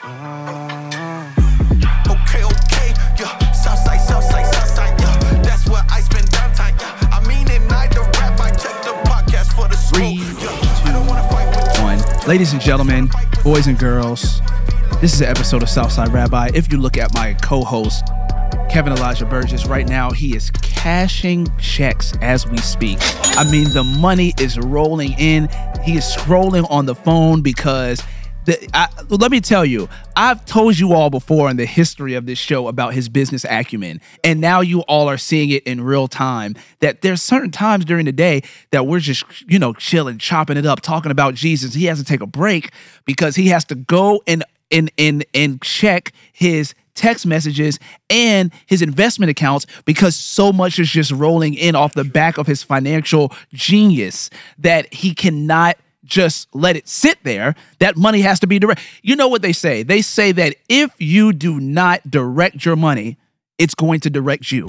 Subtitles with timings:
[0.00, 1.24] Uh-huh.
[2.08, 3.52] Okay, okay, yeah.
[3.52, 5.42] Southside, Southside, Southside, yeah.
[5.42, 7.10] That's where I spend downtime, yeah.
[7.12, 8.38] I mean it, night the rap.
[8.38, 10.88] I check the podcast for the Three, yeah.
[10.88, 11.82] I don't wanna fight with you.
[11.82, 12.28] one.
[12.28, 13.10] Ladies and gentlemen,
[13.42, 14.40] boys and girls,
[15.00, 16.50] this is an episode of Southside Rabbi.
[16.54, 18.04] If you look at my co-host,
[18.70, 22.98] Kevin Elijah Burgess, right now he is cashing checks as we speak.
[23.36, 25.48] I mean, the money is rolling in.
[25.82, 28.00] He is scrolling on the phone because
[28.48, 32.24] the, I, let me tell you, I've told you all before in the history of
[32.24, 36.08] this show about his business acumen, and now you all are seeing it in real
[36.08, 36.54] time.
[36.80, 40.64] That there's certain times during the day that we're just, you know, chilling, chopping it
[40.64, 41.74] up, talking about Jesus.
[41.74, 42.72] He has to take a break
[43.04, 48.80] because he has to go and and and and check his text messages and his
[48.80, 53.30] investment accounts because so much is just rolling in off the back of his financial
[53.52, 55.76] genius that he cannot
[56.08, 57.54] just let it sit there.
[57.78, 58.80] That money has to be direct.
[59.02, 59.82] You know what they say?
[59.82, 63.18] They say that if you do not direct your money,
[63.58, 64.66] it's going to direct you.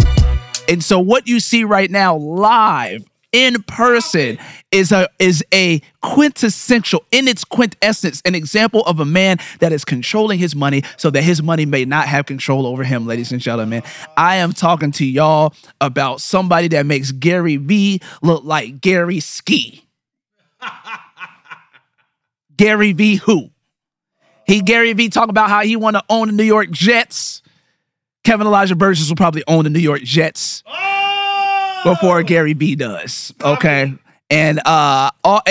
[0.67, 4.37] And so what you see right now live in person
[4.71, 9.85] is a is a quintessential in its quintessence an example of a man that is
[9.85, 13.39] controlling his money so that his money may not have control over him ladies and
[13.39, 13.83] gentlemen
[14.17, 19.85] i am talking to y'all about somebody that makes gary vee look like gary ski
[22.59, 23.49] gary vee who
[24.45, 27.41] he gary vee talk about how he want to own the new york jets
[28.23, 30.63] kevin elijah burgess will probably own the new york jets
[31.83, 33.33] before Gary Vee does.
[33.41, 33.93] Okay.
[34.29, 35.41] And uh all,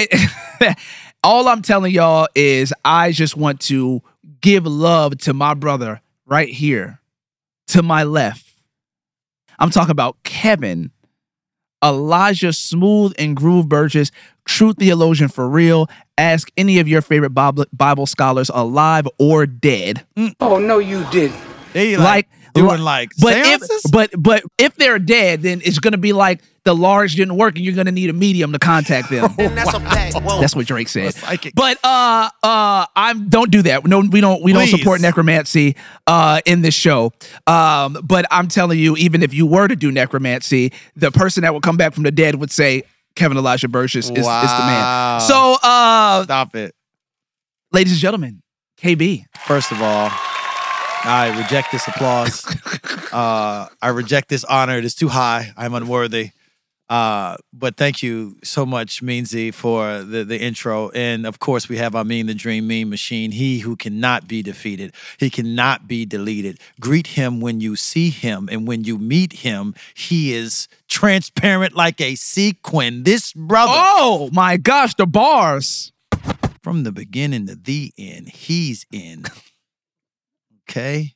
[1.24, 4.02] all I'm telling y'all is I just want to
[4.40, 7.00] give love to my brother right here
[7.68, 8.44] to my left.
[9.58, 10.92] I'm talking about Kevin,
[11.84, 14.12] Elijah Smooth and Groove Burgess,
[14.48, 15.88] true theologian for real.
[16.16, 20.04] Ask any of your favorite Bible, Bible scholars, alive or dead.
[20.40, 21.38] Oh no, you didn't.
[21.72, 23.84] They Like like, doing like but seances?
[23.84, 27.56] if but but if they're dead, then it's gonna be like the large didn't work,
[27.56, 29.32] and you're gonna need a medium to contact them.
[29.38, 30.16] And that's a fact.
[30.16, 30.40] Whoa.
[30.40, 31.14] That's what Drake said.
[31.54, 33.86] But uh uh I'm don't do that.
[33.86, 35.76] No, we don't we don't support necromancy
[36.06, 37.12] uh in this show.
[37.46, 41.54] Um, but I'm telling you, even if you were to do necromancy, the person that
[41.54, 42.82] would come back from the dead would say
[43.18, 45.20] Kevin Elijah Burgess is, is the man.
[45.20, 46.72] So uh Stop it.
[47.72, 48.42] ladies and gentlemen,
[48.80, 49.24] KB.
[49.44, 50.08] First of all,
[51.04, 52.46] I reject this applause.
[53.12, 54.78] uh, I reject this honor.
[54.78, 55.52] It is too high.
[55.56, 56.30] I'm unworthy.
[56.88, 60.88] Uh, but thank you so much, Meansy, for the, the intro.
[60.90, 63.30] And of course, we have Ameen the Dream Mean Machine.
[63.30, 66.58] He who cannot be defeated, he cannot be deleted.
[66.80, 72.00] Greet him when you see him, and when you meet him, he is transparent like
[72.00, 73.02] a sequin.
[73.02, 75.92] This brother, Oh my gosh, the bars.
[76.62, 79.24] from the beginning to the end, he's in.
[80.70, 81.14] Okay.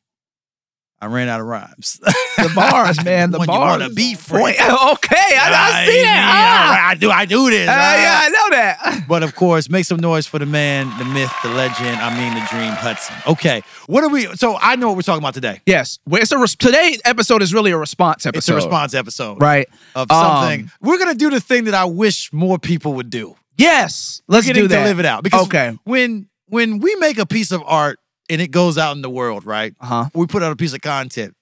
[1.03, 1.99] I ran out of rhymes.
[2.37, 3.33] The bars, man.
[3.33, 3.57] The when bars.
[3.57, 4.57] you want to be free.
[4.93, 6.31] Okay, I, I see that.
[6.33, 6.89] Ah.
[6.91, 7.11] I do.
[7.11, 7.69] I do this.
[7.69, 8.01] Uh, right?
[8.03, 9.05] yeah, I know that.
[9.09, 11.97] But of course, make some noise for the man, the myth, the legend.
[11.97, 13.17] I mean, the dream, Hudson.
[13.27, 14.27] Okay, what are we?
[14.37, 15.61] So I know what we're talking about today.
[15.67, 18.39] Yes, it's a today's episode is really a response episode.
[18.39, 19.69] It's a response episode, right?
[19.97, 20.71] Of Um, something.
[20.81, 23.35] we're gonna do the thing that I wish more people would do.
[23.59, 24.79] Yes, let's do that.
[24.79, 25.25] to live it out.
[25.25, 27.99] Because okay, when when we make a piece of art
[28.33, 29.75] and it goes out in the world, right?
[29.81, 30.09] uh huh.
[30.15, 31.35] We put out a piece of content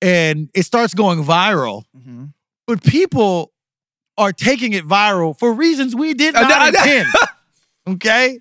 [0.00, 2.24] and it starts going viral, Mm-hmm.
[2.66, 3.52] but people
[4.18, 6.66] are taking it viral for reasons we did not no, no.
[6.66, 7.08] intend.
[7.88, 8.38] okay?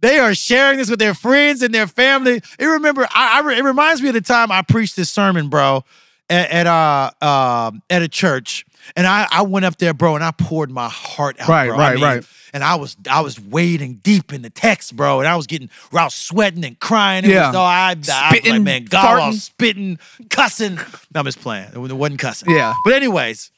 [0.00, 2.40] They are sharing this with their friends and their family.
[2.58, 5.82] It remember, I, I it reminds me of the time I preached this sermon, bro,
[6.30, 8.64] at, at uh um at a church,
[8.96, 11.78] and I I went up there, bro, and I poured my heart out, Right, bro.
[11.78, 12.26] right, I mean, right.
[12.52, 15.68] And I was I was wading deep in the text, bro, and I was getting,
[15.92, 17.24] I was sweating and crying.
[17.24, 17.48] It Yeah.
[17.48, 19.26] was, oh, I, I was like, Spitting, man, God, I farting.
[19.32, 19.98] was spitting,
[20.30, 20.76] cussing.
[20.76, 21.68] No, I'm just playing.
[21.74, 22.50] It wasn't cussing.
[22.50, 22.74] Yeah.
[22.84, 23.50] But anyways,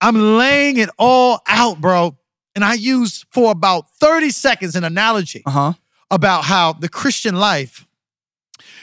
[0.00, 2.16] I'm laying it all out, bro.
[2.54, 5.72] And I use for about 30 seconds an analogy Uh huh.
[6.10, 7.86] about how the Christian life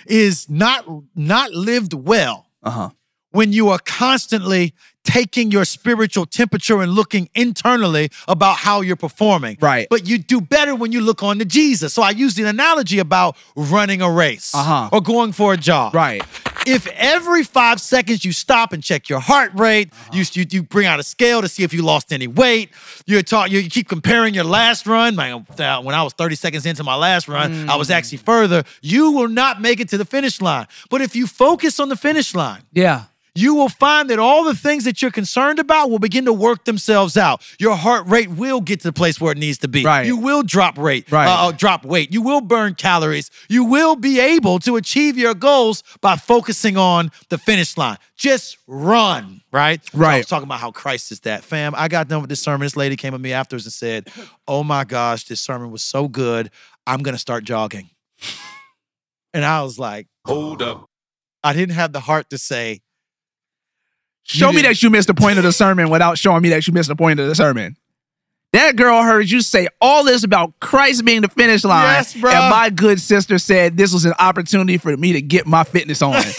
[0.05, 0.85] is not
[1.15, 2.89] not lived well Uh huh.
[3.31, 9.57] when you are constantly taking your spiritual temperature and looking internally about how you're performing.
[9.59, 9.87] Right.
[9.89, 11.93] But you do better when you look on to Jesus.
[11.93, 14.89] So I use the analogy about running a race Uh-huh.
[14.91, 15.93] or going for a jog.
[15.95, 16.21] Right.
[16.67, 20.09] If every five seconds you stop and check your heart rate, Uh-huh.
[20.13, 22.69] you, you you bring out a scale to see if you lost any weight.
[23.07, 25.17] You're taught you keep comparing your last run.
[25.19, 27.95] Uh, when I was 30 seconds into my last run, I was Mm.
[27.95, 28.63] actually further.
[28.81, 30.67] You will not make it to the finish line.
[30.91, 33.05] But if you focus on the finish line, Yeah.
[33.33, 36.65] You will find that all the things that you're concerned about will begin to work
[36.65, 37.41] themselves out.
[37.59, 39.85] Your heart rate will get to the place where it needs to be.
[39.85, 40.05] Right.
[40.05, 41.27] You will drop rate, Right.
[41.27, 42.11] uh, uh, drop weight.
[42.11, 43.31] You will burn calories.
[43.47, 47.97] You will be able to achieve your goals by focusing on the finish line.
[48.17, 49.79] Just run, right?
[49.93, 51.43] So I was talking about how Christ is that.
[51.43, 52.65] Fam, I got done with this sermon.
[52.65, 54.09] This lady came at me afterwards and said,
[54.47, 56.51] Oh my gosh, this sermon was so good.
[56.85, 57.89] I'm going to start jogging.
[59.33, 60.87] And I was like, Hold up.
[61.43, 62.81] I didn't have the heart to say,
[64.23, 66.73] Show me that you missed the point of the sermon without showing me that you
[66.73, 67.75] missed the point of the sermon.
[68.53, 71.85] That girl heard you say all this about Christ being the finish line.
[71.85, 72.31] Yes, bro.
[72.31, 76.01] And my good sister said this was an opportunity for me to get my fitness
[76.01, 76.21] on.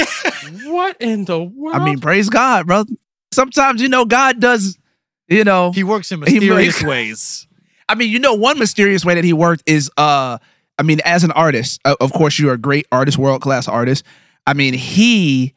[0.65, 1.77] What in the world?
[1.77, 2.85] I mean, praise God, bro.
[3.31, 4.79] Sometimes, you know, God does,
[5.29, 7.47] you know, He works in mysterious makes- ways.
[7.89, 10.39] I mean, you know, one mysterious way that he worked is, uh,
[10.79, 14.03] I mean, as an artist, uh, of course, you're a great artist, world class artist.
[14.47, 15.53] I mean, he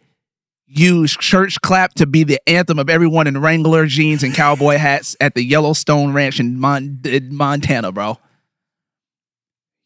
[0.76, 5.16] used church clap to be the anthem of everyone in Wrangler jeans and cowboy hats
[5.20, 8.20] at the Yellowstone Ranch in, Mon- in Montana, bro.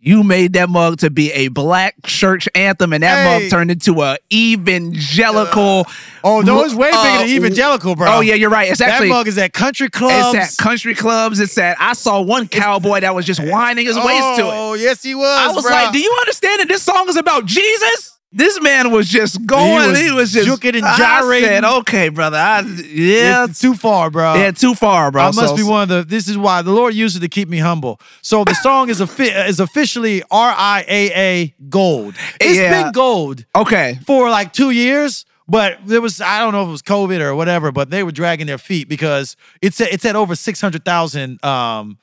[0.02, 3.42] You made that mug to be a black church anthem, and that Hey.
[3.42, 5.86] mug turned into a evangelical.
[6.24, 8.08] Oh, no, it's way bigger uh, than evangelical, bro.
[8.10, 8.70] Oh yeah, you're right.
[8.70, 10.38] It's that mug is at country clubs.
[10.38, 11.42] it's at country clubs.
[11.42, 14.54] It's at I saw one cowboy that was just winding his waist to it.
[14.54, 15.26] Oh, yes, he was.
[15.28, 15.72] I was bro.
[15.74, 18.19] like, do you understand that this song is about Jesus?
[18.32, 19.96] This man was just going.
[19.96, 21.50] He was was, just juking and I gyrating.
[21.50, 22.38] said, okay, brother.
[22.38, 24.36] I, yeah, It's too far, bro.
[24.36, 25.24] yeah, too far, bro.
[25.24, 26.04] I must So- be one of the.
[26.04, 28.00] This is why the Lord used it to keep me humble.
[28.22, 32.14] So the song is offi- is officially R I A A gold.
[32.40, 32.84] It's Yeah.
[32.84, 36.72] been gold Okay, for like two years, but there was I don't know if it
[36.72, 40.16] was COVID or whatever, but they were dragging their feet because it's at, it's at
[40.16, 41.98] over six hundred thousand um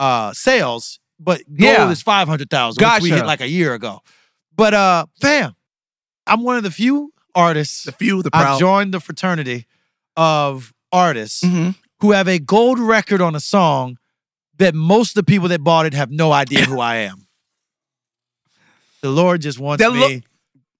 [0.00, 1.88] uh sales, but gold Yeah.
[1.90, 4.02] is five hundred thousand, which we hit like a year ago.
[4.56, 5.54] But uh, fam,
[6.28, 7.84] I'm one of the few artists.
[7.84, 8.54] the few, the proud.
[8.54, 9.66] I've joined the fraternity
[10.16, 11.74] of artists Mhm.
[12.00, 13.98] who have a gold record on a song
[14.58, 17.26] that most of the people that bought it have no idea who I am.
[19.02, 20.22] The Lord just wants That me.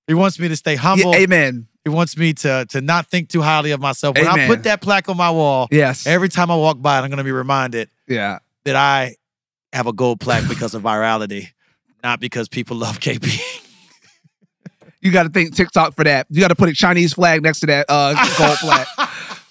[0.07, 1.15] he wants me to stay Yeah, humble.
[1.15, 1.69] amen.
[1.85, 4.17] He wants me to to not think too highly of myself.
[4.19, 6.07] When I put that plaque on my wall, Yes.
[6.07, 8.41] every time I walk by it, I'm going to be reminded yeah.
[8.65, 9.17] that I
[9.73, 11.51] have a gold plaque because of virality,
[12.03, 13.41] not because people love KB.
[15.01, 16.27] You got to think TikTok for that.
[16.31, 18.87] You got to put a Chinese flag next to that uh, gold flag.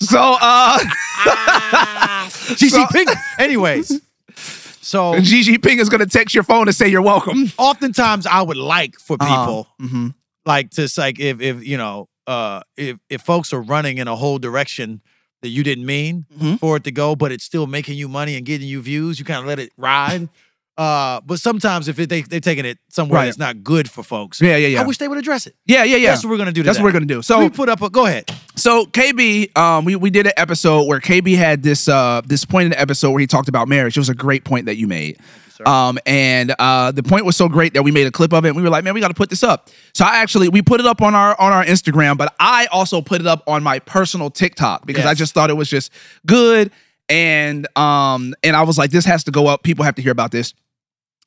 [0.01, 0.77] So, uh,
[2.29, 3.13] Xi So- Jinping.
[3.39, 4.01] Anyways,
[4.35, 7.51] so Gigi Ping is going to text your phone and say you're welcome.
[7.57, 9.45] oftentimes I would like for Uh-huh.
[9.45, 10.07] people Mm-hmm.
[10.45, 14.15] like to like if if you know uh if if folks are running in a
[14.15, 15.01] whole direction
[15.41, 16.59] that you didn't mean Mhm.
[16.59, 19.25] for it to go, but it's still making you money and getting you views, you
[19.25, 20.29] kind of let it ride.
[20.77, 23.25] Uh, but sometimes if it, they they're taking it somewhere Right.
[23.25, 24.81] that's not good for folks, Yeah, yeah, yeah.
[24.81, 25.55] I wish they would address it.
[25.65, 26.11] yeah, yeah, yeah.
[26.11, 26.61] That's what we're gonna do.
[26.61, 27.21] That's what we're going to do.
[27.23, 28.29] So we put up a go ahead.
[28.55, 32.65] So KB, um, we, we did an episode where KB had this uh this point
[32.65, 33.97] in the episode where he talked about marriage.
[33.97, 35.17] It was a great point that you made.
[35.65, 38.49] um, and uh, the point was so great that we made a clip of it.
[38.49, 39.69] And we were like, man, we got to put this up.
[39.95, 43.01] So I actually we put it up on our on our Instagram, but I also
[43.01, 45.91] put it up on my personal TikTok because I just thought it was just
[46.27, 46.69] good.
[47.09, 49.63] And um and I was like, this has to go up.
[49.63, 50.53] People have to hear about this.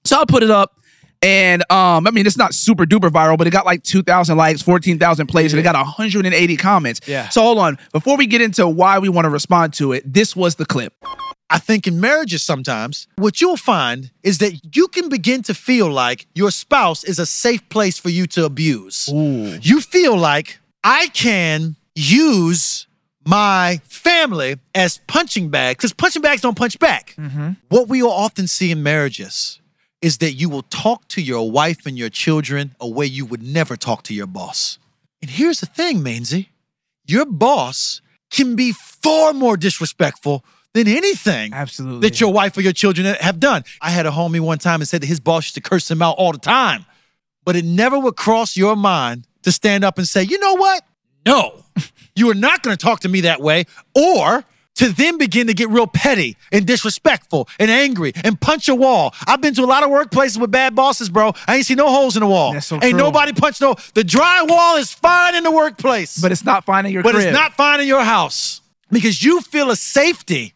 [0.05, 0.77] So I put it up.
[1.23, 4.63] And um, I mean, it's not super duper viral, but it got like 2,000 likes,
[4.63, 7.01] 14,000 plays, and it got 180 comments.
[7.07, 7.29] Yeah.
[7.29, 7.79] So hold on.
[7.93, 10.95] Before we get into why we want to respond to it, this was the clip.
[11.51, 15.91] I think in marriages sometimes, what you'll find is that you can begin to feel
[15.91, 19.09] like your spouse is a safe place for you to abuse.
[19.13, 19.59] Ooh.
[19.61, 22.87] You feel like I can use
[23.27, 27.15] my family as punching bags because punching bags don't punch back.
[27.69, 29.60] What we will often see in marriages
[30.03, 33.43] is that you will talk to your wife and your children a way you would
[33.43, 34.79] never talk to your boss.
[35.21, 36.49] And here's the thing, Mainsy
[37.07, 42.09] your boss can be far more disrespectful than anything Absolutely.
[42.09, 43.65] that your wife or your children have done.
[43.81, 46.01] I had a homie one time and said that his boss used to curse him
[46.01, 46.87] out all the time,
[47.45, 50.85] but it never would cross your mind to stand up and say, you know what?
[51.27, 51.65] No,
[52.15, 53.65] you are not going to talk to me that way,
[53.95, 54.45] or
[54.77, 59.15] to then begin to get real petty and disrespectful and angry and punch a wall.
[59.27, 61.33] I've been to a lot of workplaces with bad bosses, bro.
[61.47, 62.59] I ain't see no holes in the wall.
[62.61, 62.93] So ain't true.
[62.99, 63.75] nobody punch no.
[63.95, 67.27] The drywall is fine in the workplace but it's not finding your but crib.
[67.27, 68.61] it's not fine in your house
[68.91, 70.55] because you feel a safety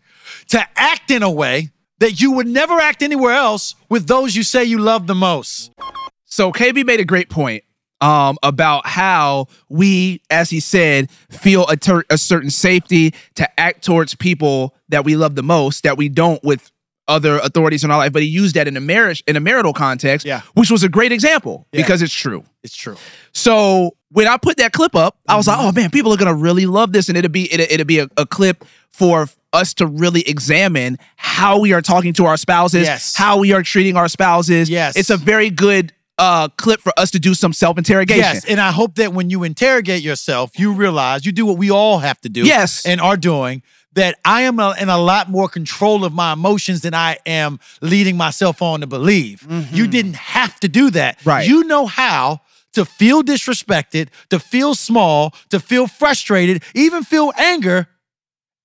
[0.49, 4.42] to act in a way that you would never act anywhere else with those you
[4.42, 5.73] say you love the most.
[6.25, 7.63] So KB made a great point
[8.00, 13.84] um, about how we, as he said, feel a, ter- a certain safety to act
[13.84, 16.70] towards people that we love the most that we don't with
[17.06, 18.12] other authorities in our life.
[18.12, 20.40] But he used that in a marriage in a marital context, Yeah.
[20.54, 21.82] which was a great example Yeah.
[21.82, 22.44] because it's true.
[22.62, 22.96] It's true.
[23.32, 25.66] So when I put that clip up, I was like, Mm-hmm.
[25.68, 28.08] oh man, people are gonna really love this, and it'll be it'll, it'll be a,
[28.16, 33.14] a clip for us to really examine how we are talking to our spouses, Yes.
[33.14, 34.70] how we are treating our spouses.
[34.70, 34.96] Yes.
[34.96, 38.23] it's a very good uh clip for us to do some self interrogation.
[38.23, 41.71] Yes, and I hope that when you interrogate yourself, you realize you do what we
[41.71, 42.47] all have to do.
[42.47, 42.87] Yes.
[42.87, 43.62] and are doing.
[43.94, 47.61] That I am a, in a lot more control of my emotions than I am
[47.80, 49.47] leading myself on to believe.
[49.71, 51.18] You didn't have to do that.
[51.21, 51.28] Mm-hmm.
[51.28, 51.49] Right.
[51.49, 52.40] You know how
[52.73, 57.87] to feel disrespected, to feel small, to feel frustrated, even feel anger,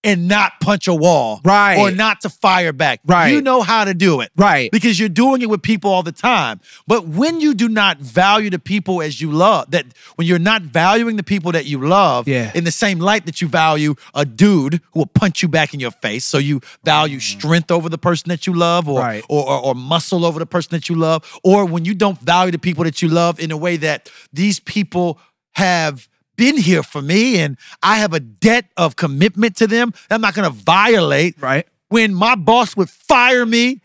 [0.04, 1.42] and not punch a wall.
[1.44, 1.78] Right.
[1.78, 3.02] Or not to fire back.
[3.06, 3.34] Right.
[3.34, 4.72] You know how to do it Right.
[4.72, 6.62] because you're doing it with people all the time.
[6.88, 10.62] But when you do not value the people as you love, that when you're not
[10.62, 12.52] valuing the people that you love Yeah.
[12.56, 15.80] in the same light that you value a dude who will punch you back in
[15.82, 19.04] your face, so you value strength over the person that you love, or, Mm.
[19.04, 19.24] Right.
[19.30, 22.52] or, or or muscle over the person that you love, or when you don't value
[22.52, 25.20] the people that you love in a way that these people
[25.54, 26.08] have
[26.40, 29.92] been here for me and I have a debt of commitment to them.
[30.10, 31.68] I'm not going to violate Right.
[31.90, 33.82] when my boss would fire me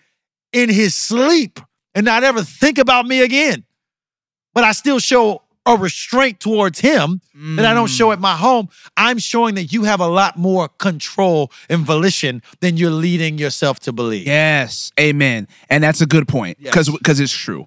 [0.53, 1.59] in his sleep
[1.97, 3.65] and not ever think about me again.
[4.55, 7.21] But I still show a restraint towards him
[7.57, 8.23] that I don't show at mm.
[8.23, 8.69] my home.
[8.97, 13.81] I'm showing that you have a lot more control and volition than you're leading yourself
[13.81, 14.27] to believe.
[14.27, 15.49] Yes, amen.
[15.71, 16.99] And that's a good point because Yes.
[16.99, 17.67] because it's true.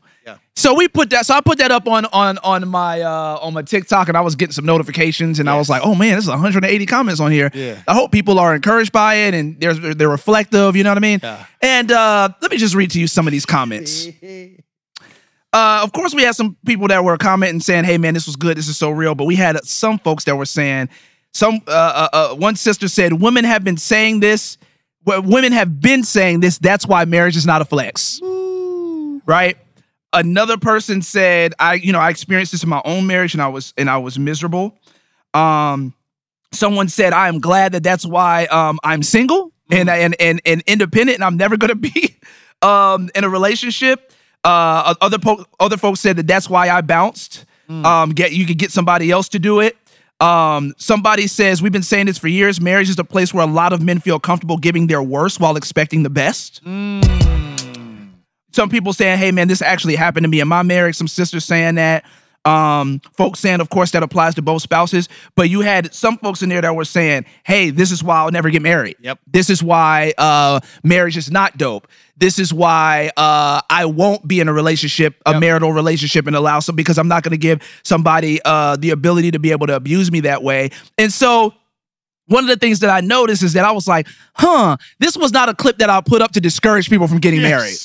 [0.58, 1.28] So we put that.
[1.28, 4.22] So I put that up on on on my uh on my TikTok, and I
[4.22, 7.32] was getting some notifications, and I was like, oh man, this is 180 comments on
[7.32, 7.52] here.
[7.54, 7.80] Yeah.
[7.88, 10.76] I hope people are encouraged by it, and they're they're reflective.
[10.76, 11.20] You know what I mean?
[11.22, 11.46] Yeah.
[11.62, 14.08] And uh let me just read to you some of these comments.
[15.54, 18.36] Uh, of course, we had some people that were commenting saying, "Hey, man, this was
[18.36, 18.58] good.
[18.58, 20.90] This is so real." But we had some folks that were saying,
[21.34, 24.58] "Some uh, uh, uh, one sister said, women have been saying this.
[25.06, 26.58] Well, women have been saying this.
[26.58, 28.20] That's why marriage is not a flex,
[29.26, 29.58] right?"
[30.14, 33.48] Another person said, "I, you know, I experienced this in my own marriage, and I
[33.48, 34.78] was and I was miserable."
[35.34, 35.94] Um,
[36.52, 40.64] someone said, "I am glad that that's why um, I'm single and, and and and
[40.66, 42.18] independent, and I'm never going to be
[42.62, 44.12] um, in a relationship."
[44.44, 47.46] Uh, other po- other folks said that that's why I bounced.
[47.70, 49.76] Um, get you could get somebody else to do it.
[50.22, 52.62] Um, somebody says we've been saying this for years.
[52.62, 55.58] Marriage is a place where a lot of men feel comfortable giving their worst while
[55.58, 56.62] expecting the best.
[58.58, 61.46] Some people saying, "Hey, man, this actually happened to me in my marriage." Some sisters
[61.46, 62.04] saying that.
[62.44, 65.10] Um, folks saying, of course, that applies to both spouses.
[65.36, 68.32] But you had some folks in there that were saying, "Hey, this is why I'll
[68.32, 68.96] never get married.
[69.02, 69.20] Yep.
[69.28, 71.88] This is why uh, marriage is not dope.
[72.16, 75.40] This is why uh, I won't be in a relationship, a Yep.
[75.40, 79.30] marital relationship, and allow some because I'm not going to give somebody uh, the ability
[79.32, 81.54] to be able to abuse me that way." And so
[82.28, 85.32] one of the things that I noticed is that I was like, huh, this was
[85.32, 87.78] not a clip that I'll put up to discourage people from getting married.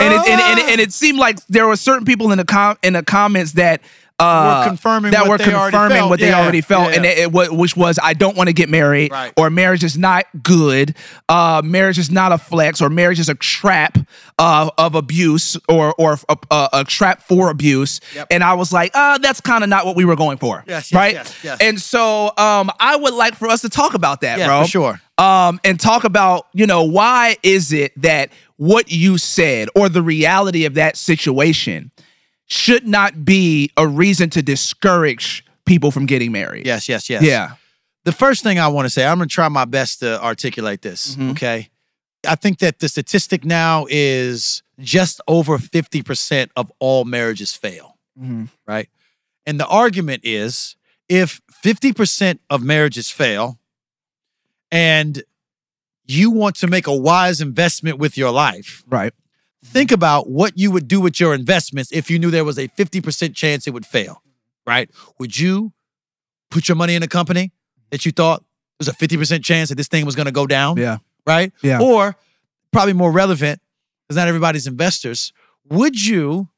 [0.00, 2.78] And it, and, and, and it seemed like there were certain people in the com-
[2.82, 3.82] in the comments that
[4.18, 6.08] uh, Were confirming that what were they already confirming felt.
[6.10, 6.96] what they already felt, yeah.
[6.96, 9.30] and it, it which was I don't want to get married, Right.
[9.36, 10.96] or marriage is not good,
[11.28, 13.98] uh, marriage is not a flex, or marriage is a trap
[14.38, 18.00] uh, of abuse, or or a, a, a trap for abuse.
[18.14, 18.28] Yep.
[18.30, 20.90] And I was like, uh, that's kind of not what we were going for, Yes,
[20.90, 21.14] yes, right?
[21.44, 21.58] yes.
[21.60, 24.68] And so um, I would like for us to talk about that, Yeah, bro for
[24.68, 25.00] sure.
[25.18, 30.02] um, and talk about, you know, why is it that what you said or the
[30.02, 31.90] reality of that situation
[32.46, 36.66] should not be a reason to discourage people from getting married?
[36.66, 37.22] Yes, yes, yes.
[37.22, 37.54] Yeah.
[38.04, 40.80] The first thing I want to say, I'm going to try my best to articulate
[40.82, 41.16] this.
[41.16, 41.32] Mhm.
[41.32, 41.68] Okay.
[42.26, 48.48] I think that the statistic now is just over 50% of all marriages fail, Mhm.
[48.66, 48.88] right?
[49.44, 50.76] And the argument is
[51.08, 53.58] if 50% of marriages fail
[54.70, 55.22] and
[56.06, 59.12] you want to make a wise investment with your life, Right.
[59.64, 62.68] think about what you would do with your investments if you knew there was a
[62.68, 64.22] 50% chance it would fail,
[64.66, 64.88] right?
[65.18, 65.72] Would you
[66.50, 67.52] put your money in a company
[67.90, 68.44] that you thought
[68.78, 70.98] there's a 50% chance that this thing was going to go down, Yeah.
[71.26, 71.52] right?
[71.62, 71.80] Yeah.
[71.80, 72.16] Or
[72.72, 73.60] probably more relevant,
[74.06, 75.32] because not everybody's investors,
[75.68, 76.48] would you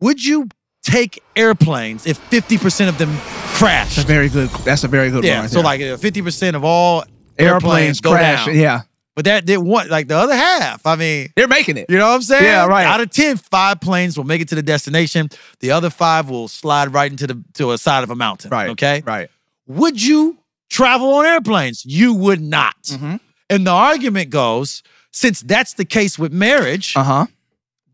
[0.00, 0.48] would you
[0.82, 3.14] take airplanes if 50% of them
[3.54, 3.96] crashed?
[3.96, 4.48] That's a very good.
[4.64, 5.40] That's a very good yeah, one.
[5.42, 5.64] right so there.
[5.64, 7.04] like uh, 50% of all
[7.40, 8.46] airplanes go crash.
[8.46, 8.56] down.
[8.56, 8.82] Yeah.
[9.16, 10.86] But that did one like the other half.
[10.86, 11.86] I mean, They're making it.
[11.90, 12.44] you know what I'm saying?
[12.44, 12.86] Yeah, right.
[12.86, 15.28] Out of ten, five planes will make it to the destination.
[15.58, 18.50] The other five will slide right into the to a side of a mountain.
[18.50, 18.70] Right.
[18.70, 19.02] Okay.
[19.04, 19.28] Right.
[19.66, 20.38] Would you
[20.70, 21.84] travel on airplanes?
[21.84, 22.80] You would not.
[22.84, 23.20] Mhm.
[23.50, 27.26] And the argument goes, since that's the case with marriage, Uh huh.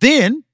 [0.00, 0.44] then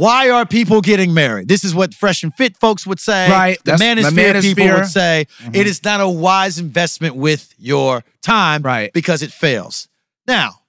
[0.00, 1.48] why are people getting married?
[1.48, 3.30] This is what fresh and fit folks would say.
[3.30, 3.58] Right.
[3.64, 5.56] The That's- the manosphere people would say Mhm.
[5.56, 8.92] it is not a wise investment with your time Right.
[8.92, 9.88] because it fails.
[10.26, 10.60] Now,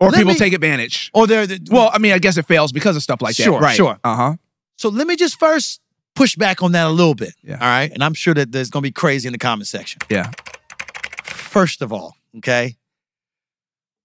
[0.00, 1.10] Or people me- take advantage.
[1.12, 3.42] or there the Well, I mean, I guess it fails because of stuff like that.
[3.44, 3.76] Sure, Right.
[3.76, 3.98] sure.
[4.04, 4.34] Uh huh.
[4.76, 5.80] So let me just first
[6.14, 7.34] push back on that a little bit.
[7.42, 7.54] Yeah.
[7.60, 7.90] All right.
[7.92, 10.00] And I'm sure that there's going to be crazy in the comment section.
[10.10, 10.30] Yeah.
[11.24, 12.76] First of all, okay,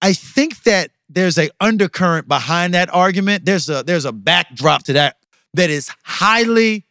[0.01, 3.45] I think that there's a undercurrent behind that argument.
[3.45, 5.17] There's a there's a backdrop to that
[5.53, 6.85] that is highly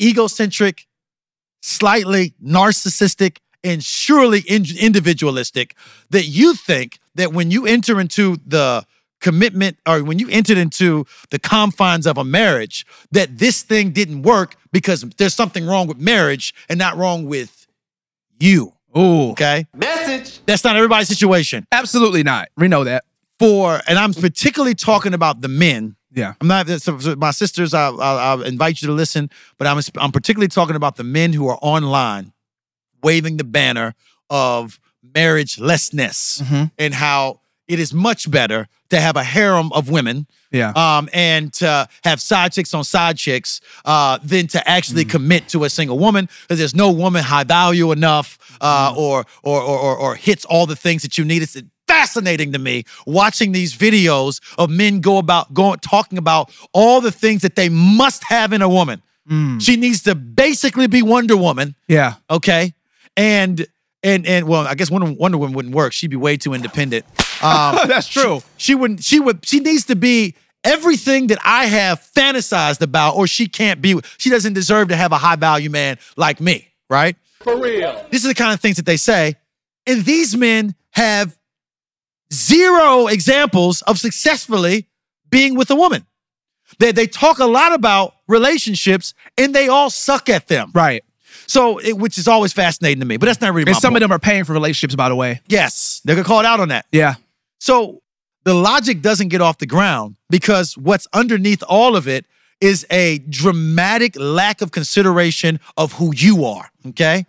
[0.00, 0.86] egocentric,
[1.62, 5.74] slightly narcissistic, and surely in- individualistic.
[6.10, 8.84] That you think that when you enter into the
[9.20, 14.22] commitment or when you entered into the confines of a marriage, that this thing didn't
[14.22, 17.66] work because there's something wrong with marriage and not wrong with
[18.38, 18.72] you.
[18.96, 19.30] Ooh.
[19.30, 19.66] Okay.
[19.74, 20.40] Message.
[20.46, 21.66] That's not everybody's situation.
[21.72, 22.48] Absolutely not.
[22.56, 23.04] We know that.
[23.38, 25.94] For, and I'm particularly talking about the men.
[26.12, 26.34] Yeah.
[26.40, 29.80] I'm not, so, so my sisters, I'll, I'll, I'll invite you to listen, but I'm,
[29.96, 32.32] I'm particularly talking about the men who are online
[33.02, 33.94] waving the banner
[34.28, 34.80] of
[35.14, 36.70] marriagelessness Mhm.
[36.78, 40.70] and how it is much better to have a harem of women Yeah.
[40.74, 45.10] um, and to have side chicks on side chicks uh, than to actually Mm.
[45.10, 48.96] commit to a single woman because there's no woman high value enough uh, Mm.
[48.96, 51.42] or, or, or, or, or hits all the things that you need.
[51.42, 51.56] It's
[51.98, 57.10] fascinating to me watching these videos of men go about going talking about all the
[57.10, 59.02] things that they must have in a woman.
[59.28, 59.60] Mm.
[59.60, 62.14] She needs to basically be Wonder Woman, Yeah.
[62.30, 62.72] okay?
[63.16, 63.66] And
[64.02, 65.92] and and well, I guess Wonder, Wonder Woman wouldn't work.
[65.92, 67.04] She'd be way too independent.
[67.42, 68.42] Um, That's true.
[68.56, 73.26] she wouldn't she would she needs to be everything that I have fantasized about or
[73.26, 77.16] she can't be she doesn't deserve to have a high value man like me, right?
[77.40, 78.04] For real.
[78.10, 79.34] This is the kind of things that they say.
[79.86, 81.36] And these men have
[82.32, 84.86] zero examples of successfully
[85.30, 86.06] being with a woman.
[86.78, 90.70] They, they talk a lot about relationships and they all suck at them.
[90.74, 91.04] Right.
[91.46, 93.92] So, it, which is always fascinating to me, but that's not really my And some
[93.92, 94.02] point.
[94.02, 95.40] of them are paying for relationships, by the way.
[95.48, 96.84] Yes, they're gonna call it out on that.
[96.92, 97.14] Yeah.
[97.58, 98.02] So
[98.44, 102.26] the logic doesn't get off the ground because what's underneath all of it
[102.60, 106.70] is a dramatic lack of consideration of who you are.
[106.88, 107.24] Okay.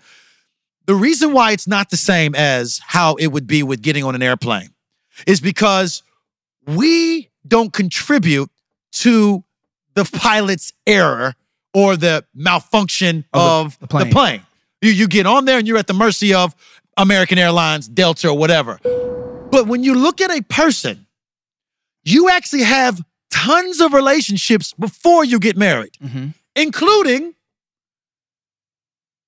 [0.86, 4.15] The reason why it's not the same as how it would be with getting on
[4.15, 4.70] an airplane
[5.28, 6.04] is because
[6.68, 8.50] we don't contribute
[8.92, 9.44] to
[9.96, 11.34] the pilot's error
[11.74, 14.12] or the malfunction Of of, the- the the, plane.
[14.12, 14.41] plane.
[14.82, 16.56] You, you get on there and you're at the mercy of
[16.98, 18.80] American Airlines, Delta, or whatever.
[19.52, 21.06] But when you look at a person,
[22.04, 26.34] you actually have tons of relationships before you get married, Mhm.
[26.56, 27.34] including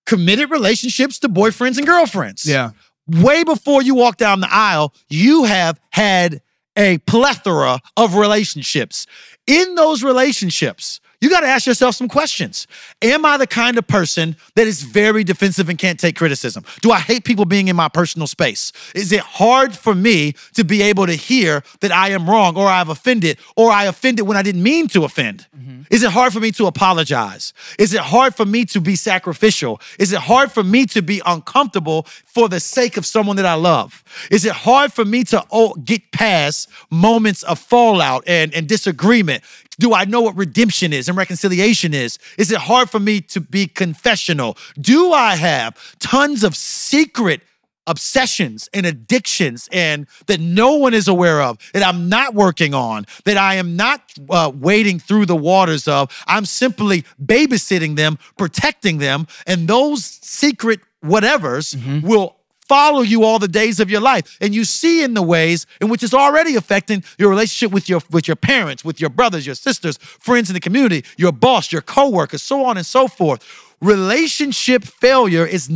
[0.06, 2.72] committed relationships to boyfriends and girlfriends Yeah.
[3.12, 6.41] Way before you walk down the aisle, you have had
[6.78, 9.06] a plethora of relationships.
[9.47, 12.65] In those relationships, you got to ask yourself some questions.
[13.04, 16.65] Am I the kind of person that is very defensive and can't take criticism?
[16.82, 18.74] Do I hate people being in my personal space?
[18.95, 22.67] Is it hard for me to be able to hear that I am wrong or
[22.67, 25.45] I've offended or I offended when I didn't mean to offend?
[25.56, 25.84] Mm-hmm.
[25.91, 27.54] Is it hard for me to apologize?
[27.78, 29.80] Is it hard for me to be sacrificial?
[30.00, 33.56] Is it hard for me to be uncomfortable for the sake of someone that I
[33.56, 34.04] love?
[34.32, 35.44] Is it hard for me to
[35.84, 39.44] get past moments of fallout and, and disagreement?
[39.80, 42.20] Do I know what redemption is and reconciliation is?
[42.38, 44.58] Is it hard for me to be confessional?
[44.80, 47.41] Do I have tons of secret
[47.88, 53.04] obsessions and addictions and that no one is aware of that i'm not working on
[53.26, 59.00] that i am not uh, wading through the waters of i'm simply babysitting them protecting
[59.00, 62.38] them and those secret whatevers will
[62.68, 65.90] follow you all the days of your life and you see in the ways in
[65.90, 69.56] which it's already affecting your relationship with your with your parents with your brothers your
[69.56, 73.44] sisters friends in the community your boss your coworkers so on and so forth
[73.82, 75.70] relationship failure is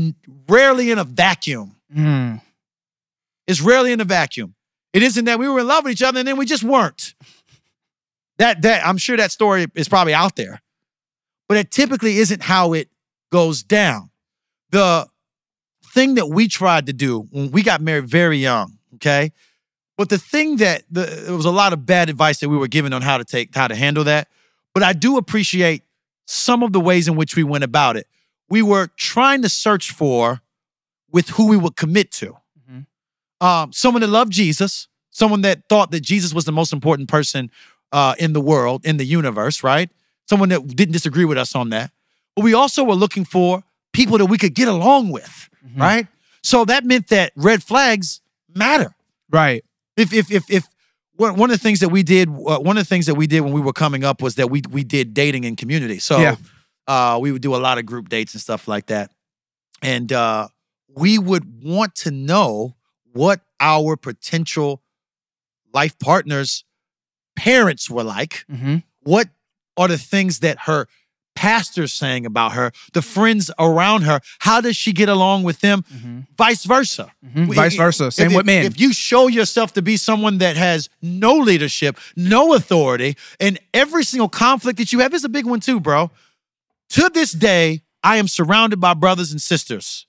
[0.48, 2.42] rarely in a vacuum Mm.
[3.48, 4.56] it's rarely in a vacuum.
[4.94, 7.14] It isn't that we were in love with each other and then we just weren't.
[8.38, 10.62] That that I'm sure that story is probably out there.
[11.48, 12.90] But it typically isn't how it
[13.32, 14.10] goes down.
[14.72, 15.08] The
[15.96, 19.32] thing that we tried to do when we got married very young, okay?
[19.98, 22.68] But the thing that the, there was a lot of bad advice that we were
[22.68, 24.28] given on how to take how to handle that.
[24.74, 25.84] But I do appreciate
[26.26, 28.08] some of the ways in which we went about it.
[28.50, 30.42] We were trying to search for
[31.12, 32.36] with who we would commit to.
[33.40, 37.50] Um, someone that loved Jesus, someone that thought that Jesus was the most important person
[37.94, 39.90] uh, in the world, in the universe, right?
[40.28, 41.92] Someone that didn't disagree with us on that.
[42.36, 43.64] But we also were looking for
[43.96, 46.08] people that we could get along with, right?
[46.44, 48.22] So that meant that red flags
[48.54, 48.94] matter.
[49.32, 49.64] Right.
[49.98, 50.68] If if if if
[51.16, 53.26] one one of the things that we did, uh, one of the things that we
[53.28, 56.00] did when we were coming up was that we we did dating in community.
[56.00, 56.36] So Yeah.
[56.88, 59.12] uh, we would do a lot of group dates and stuff like that,
[59.82, 60.48] and uh,
[60.90, 62.76] we would want to know
[63.14, 64.82] what our potential
[65.74, 66.64] life partners'
[67.36, 68.46] parents were like.
[68.52, 68.78] Mm-hmm.
[69.02, 69.30] What
[69.78, 70.88] are the things that her
[71.36, 74.19] pastors saying about her, the friends around her.
[74.39, 75.84] How does she get along with them?
[76.38, 77.12] Vice versa.
[77.26, 77.50] Mhm.
[77.50, 78.12] If- Vice versa.
[78.12, 78.65] Same if- with men.
[78.65, 84.04] If you show yourself to be someone that has no leadership, no authority, and every
[84.04, 86.10] single conflict that you have is a big one too, bro.
[86.89, 90.06] To this day, I am surrounded by brothers and sisters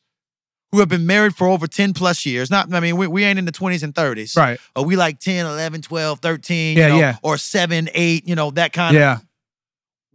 [0.72, 2.50] who have been married for over 10 plus years.
[2.50, 4.36] Not, I mean, we, we ain't in the 20s and 30s.
[4.36, 4.58] Right.
[4.74, 7.16] Or we like 10, 11, 12, 13, Yeah, you know, yeah.
[7.22, 9.22] or 7, 8, you know, that kind of.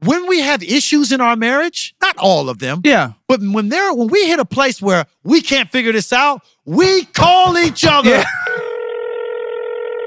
[0.03, 3.11] When we have issues in our marriage, not all of them, Yeah.
[3.27, 7.05] but when there when we hit a place where we can't figure this out, we
[7.05, 8.09] call each other.
[8.09, 8.23] Yeah.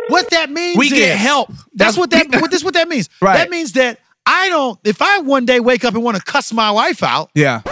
[0.08, 1.50] What that means We get is- help.
[1.72, 3.08] That's what that what this what that means.
[3.22, 3.38] Right.
[3.38, 6.52] That means that I don't if I one day wake up and want to cuss
[6.52, 7.62] my wife out, Yeah.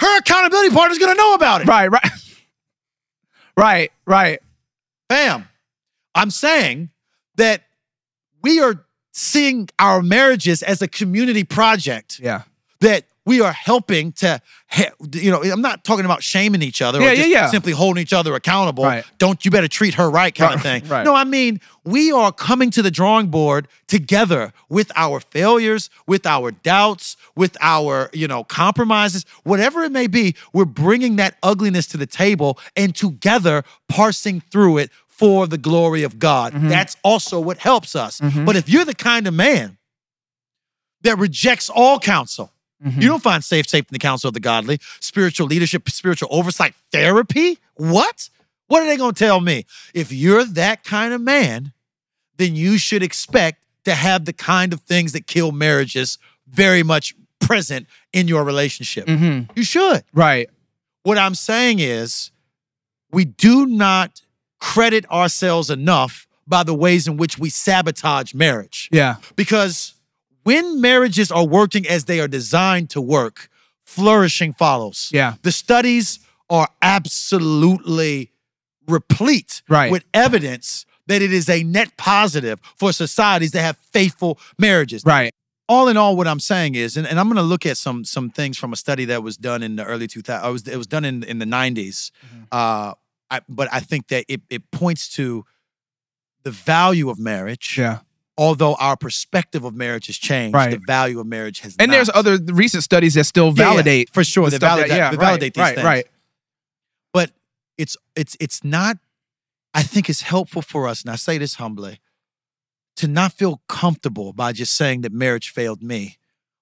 [0.00, 1.68] her accountability partner's gonna know about it.
[1.68, 1.88] Right.
[1.90, 2.02] Right.
[3.56, 3.90] Right.
[4.06, 4.40] Right.
[5.08, 5.48] Bam.
[6.14, 6.90] I'm saying
[7.36, 7.62] that
[8.42, 8.84] we are
[9.18, 12.20] seeing our marriages as a community project.
[12.22, 12.42] Yeah.
[12.80, 14.40] that we are helping to,
[15.12, 17.46] you know, I'm not talking about shaming each other Yeah, or yeah, just yeah.
[17.48, 18.84] simply holding each other accountable.
[18.84, 19.04] Right.
[19.18, 20.86] Don't you better treat her right kind of thing.
[20.88, 21.04] right.
[21.04, 26.24] No, I mean, we are coming to the drawing board together with our failures, with
[26.24, 30.34] our doubts, with our, you know, compromises, whatever it may be.
[30.54, 36.04] We're bringing that ugliness to the table and together parsing through it for the glory
[36.04, 36.52] of God.
[36.52, 36.68] Mm-hmm.
[36.68, 38.20] That's also what helps us.
[38.20, 39.76] But if you're the kind of man
[41.02, 42.52] that rejects all counsel.
[42.84, 43.00] Mm-hmm.
[43.00, 46.74] You don't find safe, safe in the counsel of the godly, spiritual leadership, spiritual oversight,
[46.92, 47.58] therapy.
[47.74, 48.30] What?
[48.68, 49.66] What are they going to tell me?
[49.94, 51.72] If you're that kind of man,
[52.36, 57.14] then you should expect to have the kind of things that kill marriages very much
[57.40, 59.06] present in your relationship.
[59.06, 59.50] Mm-hmm.
[59.56, 60.04] You should.
[60.12, 60.48] Right.
[61.02, 62.30] What I'm saying is,
[63.10, 64.22] we do not
[64.60, 68.88] credit ourselves enough by the ways in which we sabotage marriage.
[68.90, 69.16] Yeah.
[69.36, 69.94] Because
[70.44, 73.48] when marriages are working as they are designed to work,
[73.84, 75.10] flourishing follows.
[75.12, 75.34] Yeah.
[75.42, 78.32] The studies are absolutely
[78.86, 79.90] replete Right.
[79.92, 85.04] with evidence that it is a net positive for societies that have faithful marriages.
[85.04, 85.32] Right.
[85.68, 88.02] All in all, what I'm saying is, and, and I'm going to look at some
[88.04, 90.42] some things from a study that was done in the early 2000s.
[90.46, 92.10] It was, it was done in, in the 90s.
[92.24, 92.42] Mm-hmm.
[92.50, 92.94] Uh,
[93.30, 95.44] I, but I think that it, it points to
[96.44, 97.98] the value of marriage Yeah.
[98.38, 100.70] although our perspective of marriage has changed, Right.
[100.70, 101.94] the value of marriage has And not.
[101.96, 104.48] there's other recent studies that still Yeah, yeah, validate for sure.
[104.50, 105.84] validate, that- yeah, they right, validate these right, things.
[105.84, 106.06] Right.
[107.12, 107.32] But
[107.76, 108.98] it's it's it's not.
[109.74, 112.00] I think it's helpful for us, and I say this humbly,
[112.96, 116.18] to not feel comfortable by just saying that marriage failed me.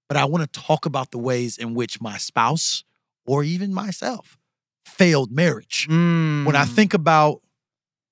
[0.09, 2.85] But I want to talk about the ways in which my spouse
[3.26, 4.38] or even myself
[4.87, 5.87] failed marriage.
[5.88, 6.75] When I Mm.
[6.75, 7.42] think about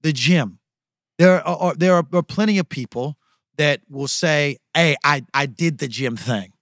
[0.02, 0.58] the gym,
[1.18, 3.16] there are, there are, plenty of people
[3.56, 6.52] that will say, "Hey, I I did the gym thing.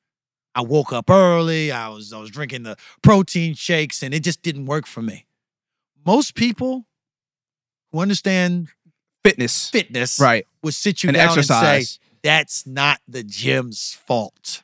[0.55, 1.73] I woke up early.
[1.73, 5.27] I was I was drinking the protein shakes, and it just didn't work for me."
[6.05, 6.87] Most people
[7.91, 8.69] who understand
[9.25, 9.71] fitness.
[9.71, 10.47] fitness Right.
[10.63, 11.91] would sit you And down and exercise.
[11.93, 14.63] say, "That's not the gym's fault."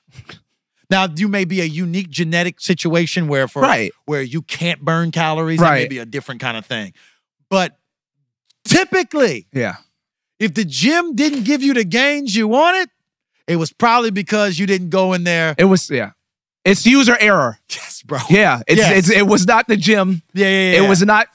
[0.90, 3.92] Now, you may be a unique genetic situation where for Right.
[4.06, 5.90] where you can't burn calories, it may Right.
[5.90, 6.92] be a different kind of thing.
[7.50, 7.78] But
[8.64, 9.76] typically, Yeah.
[10.38, 12.88] if the gym didn't give you the gains you wanted,
[13.46, 15.54] it was probably because you didn't go in there.
[15.58, 16.10] It was yeah.
[16.64, 17.58] It's user error.
[17.70, 18.18] Yes, bro.
[18.28, 18.60] Yeah.
[18.66, 18.96] It's, Yes.
[18.96, 20.22] it's it was not the gym.
[20.34, 20.72] yeah, yeah.
[20.72, 20.82] yeah.
[20.84, 21.28] It was not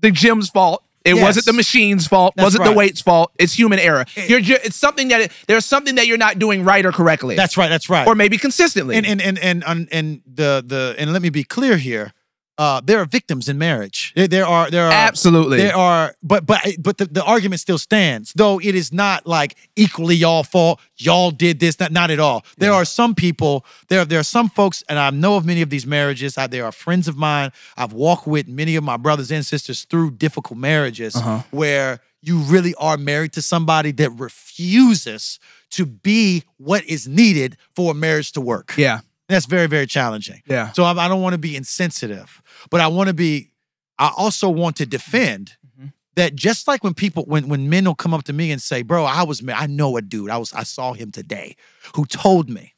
[0.00, 0.84] the gym's fault.
[1.08, 1.22] It Yes.
[1.22, 2.34] wasn't the machine's fault.
[2.36, 2.70] That's wasn't right.
[2.70, 3.32] the weight's fault.
[3.38, 4.04] It's human error.
[4.16, 7.34] It- you're ju- it's something that there's something that you're not doing right or correctly.
[7.36, 7.68] That's right.
[7.68, 8.06] That's right.
[8.06, 8.96] or maybe consistently.
[8.96, 12.12] and and and and and, and the the and let me be clear here.
[12.58, 14.12] Uh, there are victims in marriage.
[14.16, 15.58] There, there are there are Absolutely.
[15.58, 19.54] there are but but but the, the argument still stands though it is not like
[19.76, 24.04] equally y'all fault y'all did this not not at all there are some people there
[24.04, 26.72] there are some folks and i know of many of these marriages I, they are
[26.72, 31.14] friends of mine i've walked with many of my brothers and sisters through difficult marriages
[31.14, 31.42] Uh-huh.
[31.52, 35.38] where you really are married to somebody that refuses
[35.70, 39.00] to be what is needed for a marriage to work yeah.
[39.28, 40.72] that's very very challenging Yeah.
[40.72, 43.50] so I, I don't want to be insensitive, but I want to be.
[43.98, 45.88] I also want to defend Mm-hmm.
[46.16, 48.82] that just like when people when when men will come up to me and say,
[48.82, 50.30] "Bro, I was I know a dude.
[50.30, 51.56] I was I saw him today
[51.94, 52.74] who told me.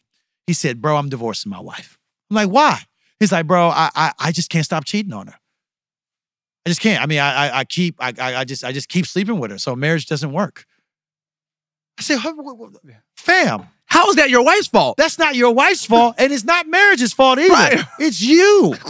[0.46, 1.98] He said, "Bro, I'm divorcing my wife."
[2.30, 2.80] I'm like, "Why?"
[3.20, 5.34] He's like, "Bro, I I, I just can't stop cheating on her.
[6.66, 7.02] I just can't.
[7.02, 9.50] I mean, I I, I keep I, I I just I just keep sleeping with
[9.50, 10.64] her, so marriage doesn't work."
[11.98, 14.96] I said, "Huh, wh- wh- "Fam, How is that your wife's fault?
[14.96, 17.52] that's not your wife's fault, and it's not marriage's fault either.
[17.52, 17.84] Right.
[17.98, 18.74] It's you.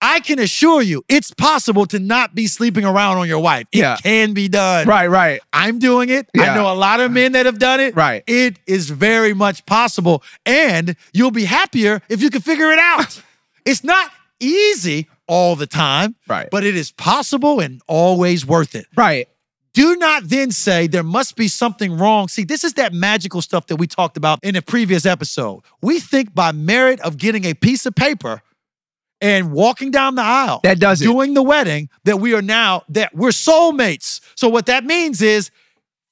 [0.00, 3.66] I can assure you, it's possible to not be sleeping around on your wife.
[3.72, 3.96] It Yeah.
[3.96, 4.86] can be done.
[4.86, 6.28] Right, right, I'm doing it.
[6.34, 6.52] Yeah.
[6.52, 7.96] I know a lot of men that have done it.
[7.96, 8.22] Right.
[8.26, 10.22] It is very much possible.
[10.46, 13.20] And you'll be happier if you can figure it out.
[13.64, 16.48] it's not easy all the time, Right.
[16.50, 18.86] but it is possible and always worth it.
[18.96, 19.28] right.
[19.74, 22.26] Do not then say there must be something wrong.
[22.26, 25.60] See, this is that magical stuff that we talked about in a previous episode.
[25.82, 28.42] We think by merit of getting a piece of paper
[29.20, 31.04] and walking down the aisle, That does it.
[31.04, 34.20] doing the wedding, that we are now that we're soulmates.
[34.36, 35.50] So what that means is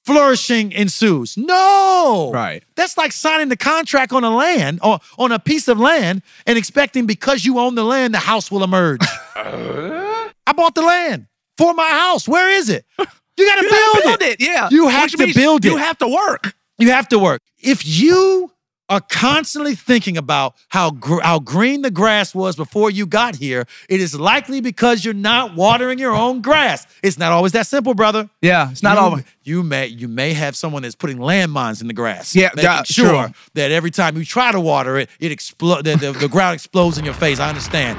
[0.05, 1.37] flourishing ensues.
[1.37, 2.31] No.
[2.33, 2.63] Right.
[2.77, 6.57] That's like signing the contract on a land or on a piece of land and
[6.57, 9.01] expecting because you own the land, the house will emerge.
[9.37, 10.31] Uh?
[10.47, 11.27] I bought the land
[11.59, 12.27] for my house.
[12.27, 12.85] Where is it?
[12.99, 14.41] You gotta You build, gotta build it.
[14.41, 14.47] it.
[14.47, 14.69] Yeah.
[14.71, 16.55] You have Which to build You have to work.
[16.79, 17.43] You have to work.
[17.59, 18.51] If you
[18.89, 23.67] are constantly thinking about how gr- how green the grass was before you got here,
[23.89, 26.87] it is likely because you're not watering your own grass.
[27.03, 28.31] It's not always that simple, brother.
[28.41, 28.71] Yeah.
[28.71, 29.21] It's not you, all.
[29.43, 32.35] You may you may have someone that's putting landmines in the grass.
[32.35, 35.83] Yeah, making sure that every time you try to water it, it explodes.
[35.83, 37.41] The, the, the ground explodes in your face.
[37.41, 37.99] I understand,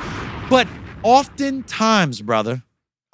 [0.49, 0.67] but
[1.03, 2.63] oftentimes, brother,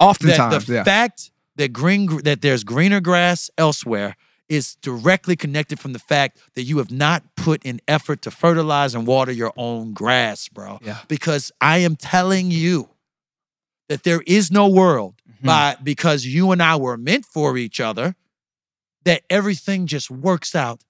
[0.00, 0.84] that Oftentimes, the yeah.
[0.84, 4.16] fact that green that there's greener grass elsewhere
[4.48, 8.94] is directly connected from the fact that you have not put in effort to fertilize
[8.94, 10.78] and water your own grass, bro.
[10.82, 10.98] Yeah.
[11.08, 12.90] Because I am telling you
[13.88, 15.46] that there is no world Mm-hmm.
[15.46, 18.14] by because you and I were meant for each other
[19.04, 20.80] that everything just works out.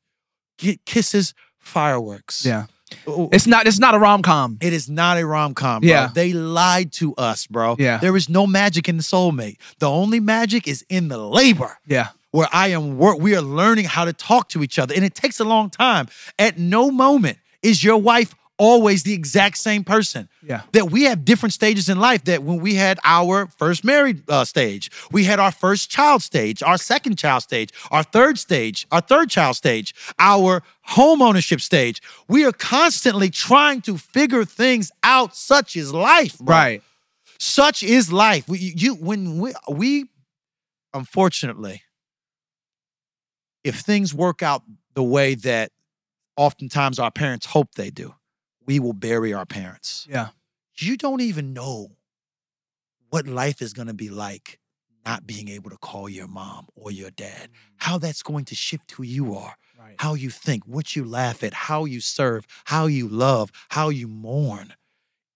[0.59, 2.45] Get kisses, fireworks.
[2.45, 2.67] yeah.
[3.07, 3.67] Oh, It's not.
[3.67, 4.59] It's not a rom com.
[4.61, 5.89] it is not a rom com, bro.
[5.89, 6.11] Yeah.
[6.15, 7.75] They lied to us, bro.
[7.79, 7.99] Yeah.
[7.99, 9.57] There is no magic in the soulmate.
[9.81, 12.09] The only magic is in the labor Yeah.
[12.35, 13.21] Where I am work.
[13.21, 16.09] We are learning how to talk to each other, and it takes a long time.
[16.37, 20.29] At no moment is your wife always the exact same person.
[20.43, 20.63] Yeah.
[20.73, 22.25] That we have different stages in life.
[22.25, 26.61] That when we had our first married uh, stage, we had our first child stage,
[26.61, 32.03] our second child stage, our third stage, our third child stage, our home ownership stage.
[32.27, 35.37] We are constantly trying to figure things out.
[35.37, 36.57] Such is life, bro.
[36.57, 36.83] Right.
[37.39, 38.49] Such is life.
[38.49, 40.07] We, you when we we
[40.93, 41.84] unfortunately,
[43.65, 44.63] if things work out
[44.95, 45.73] the way that
[46.37, 48.15] oftentimes our parents hope they do,
[48.65, 50.07] we will bury our parents.
[50.09, 50.29] Yeah.
[50.77, 51.93] You don't even know
[53.11, 54.59] what life is going to be like
[55.05, 57.57] not being able to call your mom or your dad, mm.
[57.77, 59.97] how that's going to shift who you are Right.
[59.99, 64.09] how you think, what you laugh at, how you serve, how you love, how you
[64.09, 64.75] mourn.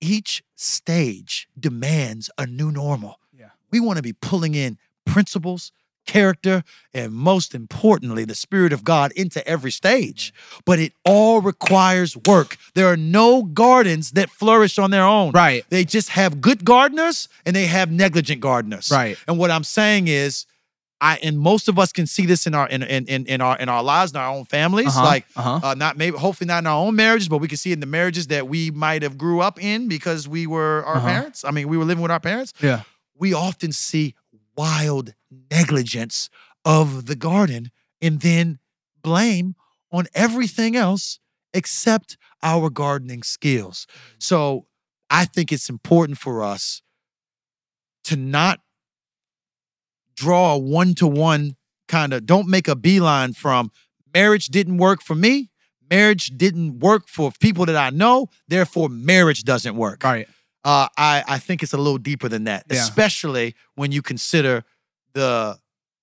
[0.01, 3.21] Each stage demands a new normal.
[3.37, 3.51] Yeah.
[3.71, 5.73] We want to be pulling in principles,
[6.15, 6.57] character,
[6.93, 10.33] and most importantly, the Spirit of God into every stage.
[10.65, 12.57] But it all requires work.
[12.75, 15.31] There are no gardens that flourish on their own.
[15.33, 15.65] Right.
[15.69, 18.91] They just have good gardeners and they have negligent gardeners.
[18.91, 19.17] Right.
[19.29, 20.47] And what I'm saying is,
[21.01, 23.57] I and most of us can see this in our in in in, in our
[23.63, 24.89] in our lives, in our own families.
[24.97, 25.61] Uh-huh, Like uh-huh.
[25.63, 27.81] uh, not maybe hopefully not in our own marriages, but we can see it in
[27.81, 31.07] the marriages that we might have grew up in because we were our Uh-huh.
[31.15, 31.45] parents.
[31.45, 32.53] I mean, we were living with our parents.
[32.61, 32.81] Yeah.
[33.17, 34.15] We often see
[34.57, 35.15] wild
[35.51, 36.31] negligence
[36.65, 38.59] of the garden and then
[39.03, 39.55] blame
[39.91, 41.19] on everything else
[41.55, 43.87] except our gardening skills.
[44.19, 44.67] So
[45.11, 46.83] I think it's important for us
[48.05, 48.61] to not
[50.17, 53.71] draw a one to one kind of, don't make a beeline from
[54.15, 55.51] marriage didn't work for me.
[55.91, 58.29] Marriage didn't work for people that I know.
[58.47, 60.05] Therefore, marriage doesn't work.
[60.05, 60.29] Right.
[60.65, 62.77] Uh, I, I think it's a little deeper than that, Yeah.
[62.79, 64.65] especially when you consider
[65.19, 65.59] the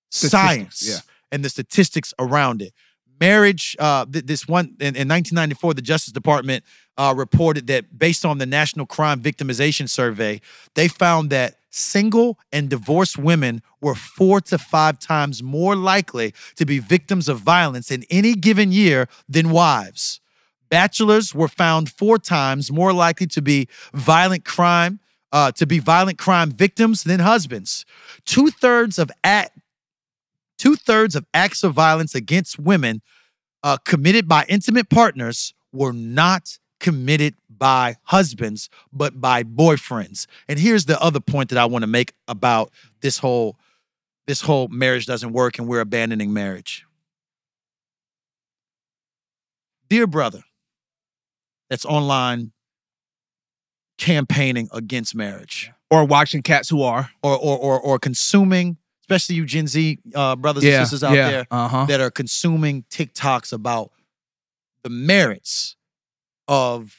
[0.09, 0.99] Statistics, science yeah.
[1.31, 2.73] and the statistics around it.
[3.19, 6.63] Marriage, uh, th- this one in, in 1994, the Justice Department
[6.97, 10.41] uh, reported that based on the National Crime Victimization Survey,
[10.75, 16.65] they found that single and divorced women were four to five times more likely to
[16.65, 20.19] be victims of violence in any given year than wives.
[20.69, 24.99] Bachelors were found four times more likely to be violent crime,
[25.31, 27.85] uh, to be violent crime victims than husbands.
[28.25, 29.57] Two thirds of act,
[30.57, 33.01] two thirds of acts of violence against women
[33.63, 40.27] uh, committed by intimate partners were not committed by husbands, but by boyfriends.
[40.47, 43.57] And here's the other point that I want to make about this whole
[44.27, 46.83] this whole marriage doesn't work and we're abandoning marriage.
[49.87, 50.41] Dear brother,
[51.69, 52.51] that's online
[53.99, 57.09] campaigning against marriage Or watching cats who are.
[57.23, 61.29] or or or, or consuming, especially you Gen Z uh, brothers and sisters out yeah.
[61.31, 61.85] there Uh huh.
[61.85, 63.91] that are consuming TikToks about
[64.83, 65.75] the merits
[66.47, 66.97] of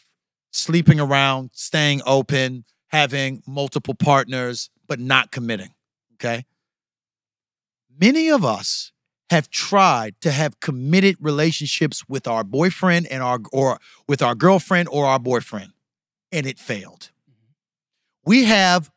[0.53, 5.71] sleeping around, staying open, having multiple partners, but not committing.
[6.15, 6.47] Okay.
[8.01, 8.93] Many of us
[9.31, 13.79] have tried to have committed relationships with our boyfriend and our or
[14.09, 15.73] with our girlfriend or our boyfriend,
[16.33, 17.11] and it failed.
[18.27, 18.91] We have,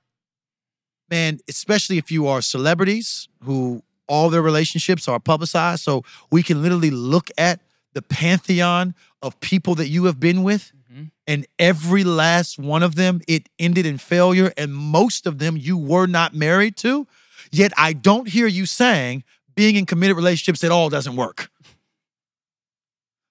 [1.09, 6.63] man, especially if you are celebrities who all their relationships are publicized, so we can
[6.63, 7.61] literally look at
[7.93, 11.05] the pantheon of people that you have been with mm-hmm.
[11.27, 15.77] and every last one of them it ended in failure and most of them you
[15.77, 17.07] were not married to.
[17.51, 19.23] Yet i don't hear you saying
[19.55, 21.49] being in committed relationships at all doesn't work.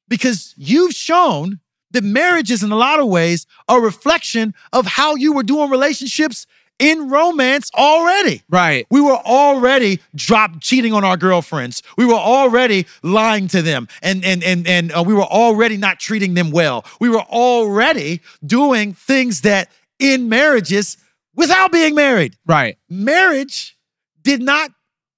[0.08, 1.60] Because you've shown
[1.92, 5.70] that marriage is in a lot of ways a reflection of how you were doing
[5.70, 6.46] relationships
[6.78, 8.86] in romance already Right.
[8.88, 11.82] we were already drop cheating on our girlfriends.
[11.96, 15.98] We were already lying to them, and and and and uh, we were already not
[15.98, 16.84] treating them well.
[17.00, 20.96] We were already doing things that in marriages
[21.34, 22.36] without being married.
[22.46, 22.78] Right.
[22.88, 23.76] Marriage
[24.22, 24.70] did not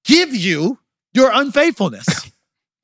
[0.04, 0.78] give you
[1.12, 2.29] your unfaithfulness.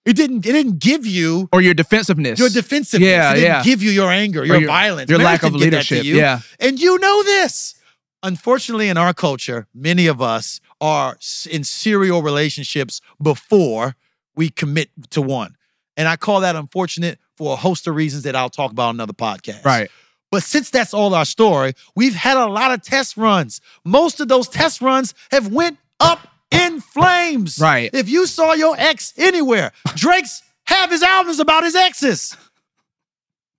[0.07, 0.47] It didn't.
[0.47, 2.39] It didn't give you Or your defensiveness.
[2.39, 3.07] your defensiveness.
[3.09, 3.63] Yeah, it didn't yeah.
[3.63, 5.95] give you your anger, Or your, violence, Your Marriage lack of didn't give that to
[5.97, 6.17] leadership.
[6.17, 6.41] Yeah.
[6.61, 7.75] And you know this.
[8.23, 11.19] Unfortunately, in our culture, many of us are
[11.51, 13.97] in serial relationships before
[14.35, 15.57] we commit to one.
[15.97, 18.97] And I call that unfortunate for a host of reasons that I'll talk about on
[18.97, 19.65] another podcast.
[19.65, 19.91] Right.
[20.31, 23.61] But since that's all our story, we've had a lot of test runs.
[23.85, 27.59] Most of those test runs have went up in flames.
[27.59, 27.91] Right.
[27.93, 32.37] If you saw your ex anywhere, Drake's half his albums about his exes.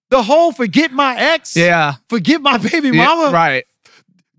[0.10, 1.96] The whole forget my ex, Yeah.
[2.10, 3.32] forget my baby Yeah, mama.
[3.32, 3.66] Right.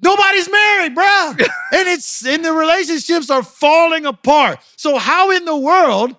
[0.02, 1.38] Nobody's married, bruh.
[1.72, 4.60] and it's and the relationships are falling apart.
[4.76, 6.16] So how in the world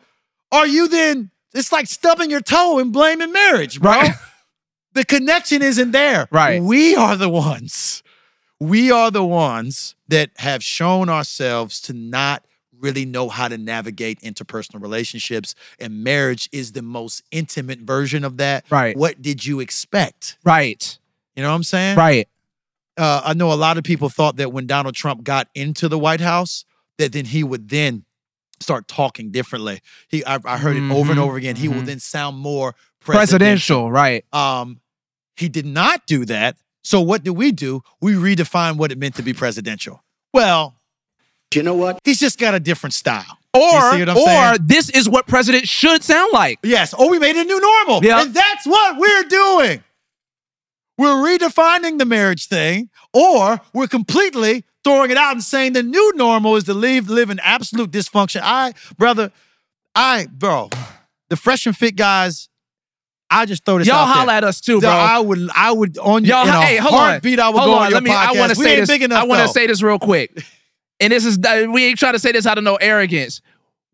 [0.52, 1.32] are you then?
[1.54, 3.92] It's like stubbing your toe and blaming marriage, bro.
[3.92, 4.12] Right.
[4.94, 6.28] The connection isn't there.
[6.32, 6.62] Right.
[6.62, 8.04] We are the ones.
[8.60, 12.44] We are the ones that have shown ourselves to not
[12.80, 15.56] really know how to navigate interpersonal relationships.
[15.80, 18.66] And marriage is the most intimate version of that.
[18.70, 18.96] Right.
[18.98, 20.38] What did you expect?
[20.44, 20.98] Right.
[21.36, 21.98] You know what I'm saying?
[21.98, 22.28] Right.
[22.98, 26.00] uh, I know a lot of people thought that when Donald Trump got into the
[26.00, 26.66] White House,
[26.98, 28.04] that then he would then
[28.60, 29.82] start talking differently.
[30.10, 31.56] He, I, I heard it over and over again.
[31.56, 31.86] He will mhm.
[31.86, 33.88] then sound more presidential.
[33.88, 33.92] Presidential.
[33.92, 34.26] Right.
[34.34, 34.82] Um,
[35.38, 36.58] he did not do that.
[36.84, 37.82] So what do we do?
[38.02, 40.04] We redefine what it meant to be presidential.
[40.34, 40.76] Well,
[41.54, 42.00] You know what?
[42.04, 43.38] he's just got a different style.
[43.54, 43.62] Or,
[43.94, 44.58] see what I'm or saying?
[44.62, 46.60] this is what president should sound like.
[46.64, 46.94] Yes.
[46.94, 48.04] Or we made it a new normal.
[48.04, 48.22] Yeah.
[48.22, 49.84] And that's what we're doing.
[51.00, 56.12] We're redefining the marriage thing, or we're completely throwing it out and saying the new
[56.16, 58.42] normal is to live, live in absolute dysfunction.
[58.44, 59.32] I, brother,
[59.96, 60.70] I, bro,
[61.30, 62.49] the fresh and fit guys,
[63.32, 64.14] I just throw this Y'all out there.
[64.16, 64.90] holla at us too, bro.
[64.90, 67.00] I would, I would on Y'all, in a hey, hold on.
[67.00, 67.40] heartbeat.
[67.40, 67.82] I would hold go on.
[67.84, 68.10] on your Let me.
[68.10, 68.36] podcast.
[68.36, 68.90] I want to say this.
[68.90, 69.24] big enough.
[69.24, 70.44] I want to say this real quick,
[71.00, 71.38] and this is
[71.70, 73.42] we ain't trying to say this out of no arrogance.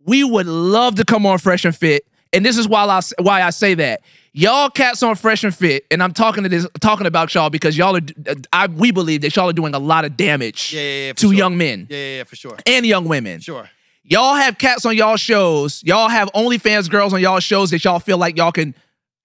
[0.06, 3.42] We would love to come on Fresh and Fit, and this is why I why
[3.42, 4.02] I say that.
[4.38, 7.78] Y'all cats on Fresh and Fit, and I'm talking to this talking about y'all because
[7.78, 8.02] y'all are.
[8.54, 11.28] I we believe that y'all are doing a lot of damage Yeah, yeah, yeah, to
[11.28, 11.34] sure.
[11.34, 13.40] young men Yeah, yeah, yeah, for sure, and young women.
[13.42, 13.70] sure.
[14.08, 15.82] Y'all have cats on y'all shows.
[15.84, 18.76] Y'all have OnlyFans girls on y'all shows that y'all feel like y'all can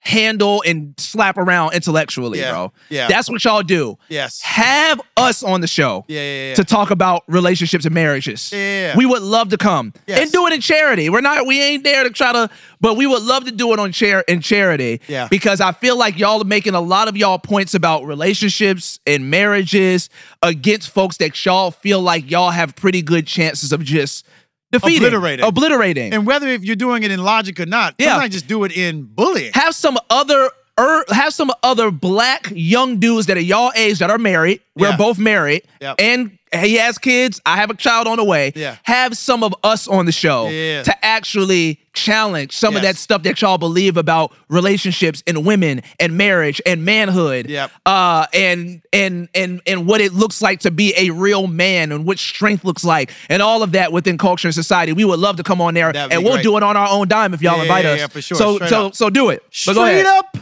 [0.02, 2.72] handle and slap around intellectually, Yeah, bro.
[2.88, 3.06] yeah.
[3.08, 3.98] That's what y'all do.
[4.08, 4.40] Yes.
[4.40, 6.54] Have us on the show Yeah, yeah, yeah.
[6.54, 8.50] to talk about relationships and marriages.
[8.50, 8.96] Yeah.
[8.96, 10.20] We would love to come Yes.
[10.20, 11.10] and do it in charity.
[11.10, 12.48] We're not, we ain't there to try to,
[12.80, 15.02] but we would love to do it on chair in charity.
[15.06, 15.28] Yeah.
[15.28, 19.30] Because I feel like y'all are making a lot of y'all points about relationships and
[19.30, 20.08] marriages
[20.42, 24.26] against folks that y'all feel like y'all have pretty good chances of just
[24.72, 25.44] defeating, Obliterating.
[25.44, 26.14] obliterating.
[26.14, 28.10] And whether if you're doing it in logic or not, Yeah.
[28.14, 29.52] sometimes just do it in bullying.
[29.54, 34.10] have some other er, have some other black young dudes that are y'all age that
[34.10, 34.60] are married.
[34.76, 34.96] We're Yeah.
[34.96, 35.96] both married, Yep.
[35.98, 37.40] and he has kids.
[37.46, 38.52] I have a child on the way.
[38.56, 38.76] Yeah.
[38.82, 40.82] Have some of us on the show Yeah.
[40.82, 46.16] to actually challenge some of that stuff that y'all believe about relationships and women and
[46.16, 47.48] marriage and manhood.
[47.48, 47.70] Yep.
[47.86, 52.04] Uh, and and and and what it looks like to be a real man and
[52.04, 54.92] what strength looks like and all of that within culture and society.
[54.92, 56.42] We would love to come on there That'd and we'll great.
[56.44, 57.98] do it on our own dime if y'all Yeah, invite yeah, us.
[58.00, 58.36] yeah, for sure.
[58.38, 58.94] So Straight so up.
[58.96, 59.42] so do it.
[59.66, 60.04] But go ahead.
[60.06, 60.36] Straight up.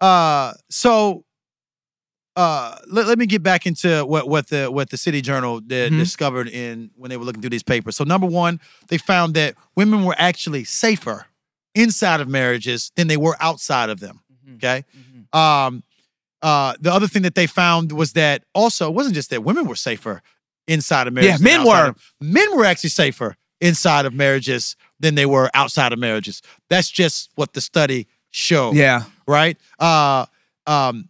[0.00, 1.24] Uh, so
[2.36, 5.92] uh, let, let me get back into what what the what the City Journal did,
[5.92, 5.98] Mhm.
[5.98, 7.96] discovered in when they were looking through these papers.
[7.96, 11.26] So number one, they found that women were actually safer
[11.74, 14.20] inside of marriages than they were outside of them.
[14.46, 14.54] Mm-hmm.
[14.56, 14.84] Okay.
[15.32, 15.82] Um,
[16.42, 19.66] uh, the other thing that they found was that also it wasn't just that women
[19.66, 20.22] were safer
[20.66, 21.40] inside of marriages.
[21.40, 21.88] Yeah, men were.
[21.88, 26.42] of- men were actually safer inside of marriages than they were outside of marriages.
[26.68, 29.04] That's just what the study showed Yeah.
[29.26, 29.56] right?
[29.78, 30.26] Uh,
[30.66, 31.08] um,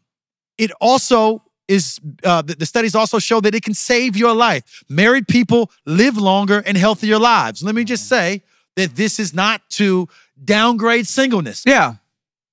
[0.58, 4.84] it also is uh, the, the studies also show that it can save your life.
[4.88, 7.62] Married people live longer and healthier lives.
[7.62, 8.42] Let me just say
[8.76, 10.08] that this is not to
[10.44, 11.62] downgrade singleness.
[11.66, 11.94] Yeah.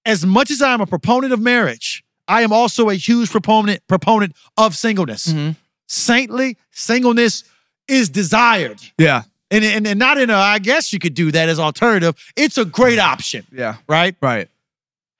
[0.06, 3.86] As much as I am a proponent of marriage, I am also a huge proponent
[3.88, 5.28] proponent of singleness.
[5.28, 5.52] Mm-hmm.
[5.88, 7.44] Saintly singleness
[7.88, 8.80] is desired.
[8.98, 9.24] Yeah.
[9.52, 12.16] And, and, and not in a, I guess you could do that as alternative.
[12.36, 13.78] It's a great option, Yeah.
[13.88, 14.16] right?
[14.22, 14.48] Right.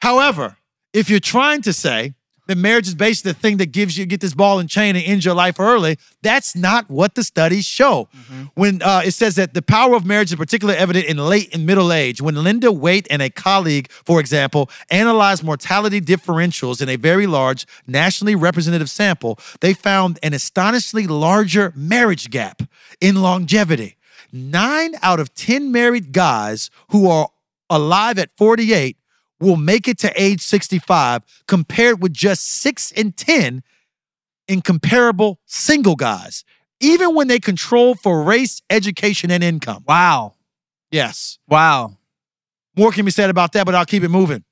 [0.02, 0.58] However,
[0.94, 2.14] if you're trying to say
[2.50, 5.06] that marriage is basically the thing that gives you get this ball and chain and
[5.06, 8.10] ends your life early, that's not what the studies show.
[8.56, 11.68] When uh, it says that the power of marriage is particularly evident in late and
[11.68, 16.96] middle age, when Linda Waite and a colleague, for example, analyzed mortality differentials in a
[16.96, 22.64] very large nationally representative sample, they found an astonishingly larger marriage gap
[23.00, 23.96] in longevity.
[24.32, 27.30] Nine out of 10 married guys who are
[27.70, 28.98] alive at 48
[29.40, 33.64] will make it to age 65 compared with just 6 and 10
[34.48, 36.44] in comparable single guys
[36.82, 40.36] even when they control for race education and income Wow.
[40.92, 41.98] yes Wow.
[42.76, 44.44] more can be said about that but i'll keep it moving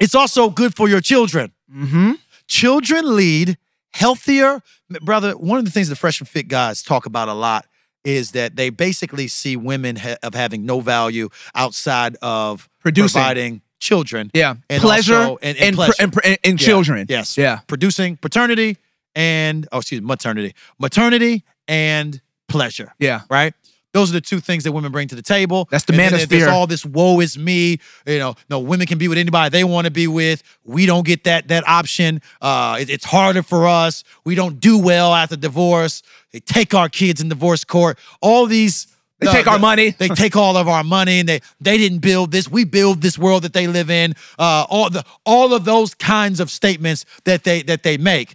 [0.00, 2.12] it's also good for your children Mm-hmm.
[2.48, 3.56] children lead
[3.94, 4.60] healthier
[5.02, 7.66] brother one of the things the fresh and fit guys talk about a lot
[8.04, 13.12] is that they basically see women ha- of having no value outside of Producing.
[13.20, 14.54] providing children Yeah.
[14.70, 15.92] And pleasure also- and and- and pleasure.
[15.98, 16.66] and, and, and Yeah.
[16.66, 17.06] children.
[17.08, 17.36] Yes.
[17.36, 17.60] Yeah.
[17.66, 18.76] Producing paternity
[19.14, 20.54] and oh excuse me, maternity.
[20.78, 22.94] Maternity and pleasure.
[22.98, 23.22] Yeah.
[23.30, 23.54] Right?
[23.92, 25.68] Those are the two things that women bring to the table.
[25.70, 26.28] That's the manosphere.
[26.28, 27.78] There's all this woe is me.
[28.06, 30.42] You know, no women can be with anybody they want to be with.
[30.64, 32.22] We don't get that that option.
[32.40, 34.02] Uh, it- it's harder for us.
[34.24, 36.02] We don't do well after divorce.
[36.32, 37.98] They take our kids in divorce court.
[38.22, 38.86] All these.
[39.24, 39.90] They take our money.
[39.90, 42.48] They take all of our money, and they they didn't build this.
[42.48, 44.14] We build this world that they live in.
[44.38, 48.34] Uh, all the all of those kinds of statements that they that they make.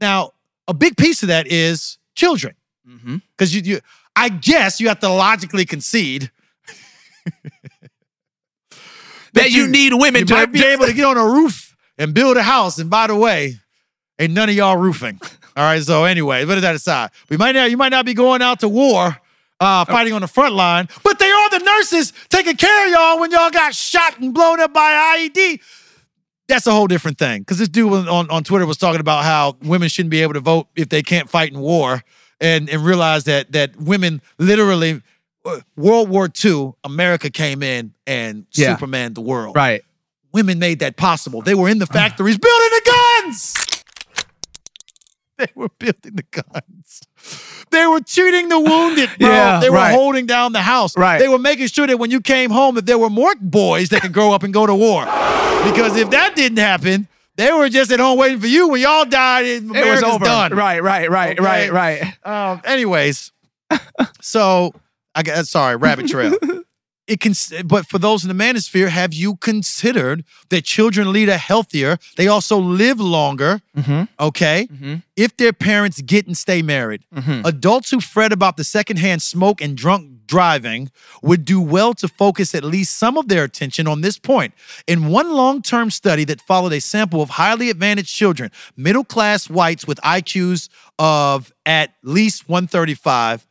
[0.00, 0.32] Now,
[0.68, 2.54] a big piece of that is children,
[2.88, 3.16] Mm-hmm.
[3.36, 3.80] because you, you,
[4.14, 6.30] I guess you have to logically concede
[9.32, 12.14] That you, need women you to might be able to get on a roof and
[12.14, 12.78] build a house.
[12.78, 13.56] And by the way,
[14.18, 15.20] ain't none of y'all roofing.
[15.56, 15.82] All right.
[15.82, 17.10] So anyway, put that aside.
[17.28, 19.18] We might not, you might not be going out to war,
[19.60, 23.18] uh, fighting on the front line, but they are the nurses taking care of y'all
[23.20, 25.60] when y'all got shot and blown up by IED.
[26.48, 27.40] That's a whole different thing.
[27.40, 30.40] Because this dude on, on Twitter was talking about how women shouldn't be able to
[30.40, 32.02] vote if they can't fight in war,
[32.40, 35.02] and and realize that that women literally.
[35.46, 38.74] uh, World War II, America came in and Yeah.
[38.74, 39.82] Superman the world Right.
[40.32, 41.40] women made that possible.
[41.40, 42.90] They were in the factories building the
[43.22, 43.54] guns.
[45.38, 47.02] They were building the guns.
[47.70, 49.28] They were treating the wounded, bro.
[49.28, 49.92] Yeah, they were right.
[49.92, 50.96] holding down the house.
[50.96, 51.18] Right.
[51.18, 54.02] They were making sure that when you came home that there were more boys that
[54.02, 55.04] could grow up and go to war.
[55.04, 59.04] Because if that didn't happen, they were just at home waiting for you when y'all
[59.04, 59.46] died.
[59.46, 60.24] and It was over.
[60.24, 60.54] done.
[60.54, 61.70] Right, right, right, Okay.
[61.70, 62.50] right, right.
[62.52, 63.32] Um, anyways,
[64.20, 64.72] so
[65.14, 66.34] I guess sorry, rabbit trail.
[67.06, 67.34] It can,
[67.64, 71.98] but for those in the manosphere, have you considered that children lead a healthier?
[72.16, 73.60] They also live longer.
[73.76, 74.02] Mm-hmm.
[74.18, 75.02] Okay, Mhm.
[75.16, 77.46] if their parents get and stay married, Mm-hmm.
[77.46, 80.90] adults who fret about the secondhand smoke and drunk driving
[81.22, 84.52] would do well to focus at least some of their attention on this point.
[84.88, 89.48] In one long term study that followed a sample of highly advantaged children, middle class
[89.48, 93.46] whites with IQs of at least 135,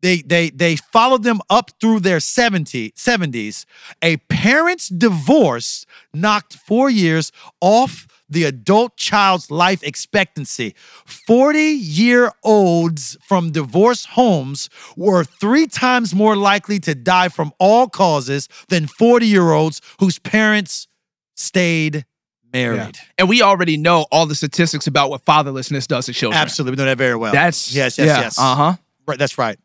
[0.00, 3.64] they, they, they followed them up through their 70, 70s.
[4.02, 10.74] A parent's divorce knocked four years off the adult child's life expectancy.
[11.06, 17.88] 40 year olds from divorce homes were three times more likely to die from all
[17.88, 20.88] causes than 40 year olds whose parents
[21.34, 22.04] stayed
[22.52, 22.98] married.
[23.16, 26.40] And we already know all the statistics about what fatherlessness does to children.
[26.40, 26.72] Absolutely.
[26.72, 27.32] We know that very well.
[27.32, 28.38] That's yes, yes, yeah, yes.
[28.38, 28.72] Uh huh.
[29.06, 29.58] Right, that's right.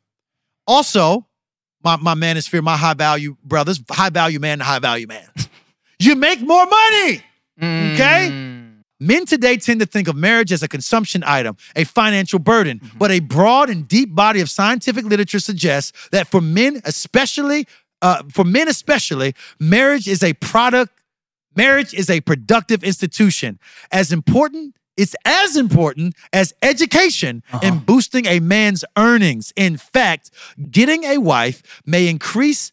[0.65, 1.27] Also,
[1.83, 5.27] my, my man is manosphere, my high value brothers, high value man high value man.
[5.99, 7.23] you make more money.
[7.57, 8.29] Okay?
[8.31, 8.63] Mm.
[8.99, 13.11] Men today tend to think of marriage as a consumption item, a financial burden, but
[13.11, 17.67] a broad and deep body of scientific literature suggests that for men, especially,
[18.01, 20.93] uh, for men especially, marriage is a product.
[21.55, 23.59] Marriage is a productive institution.
[23.91, 29.51] As important, it's as important as education in boosting a man's earnings.
[29.55, 30.29] In fact,
[30.69, 32.71] getting a wife may increase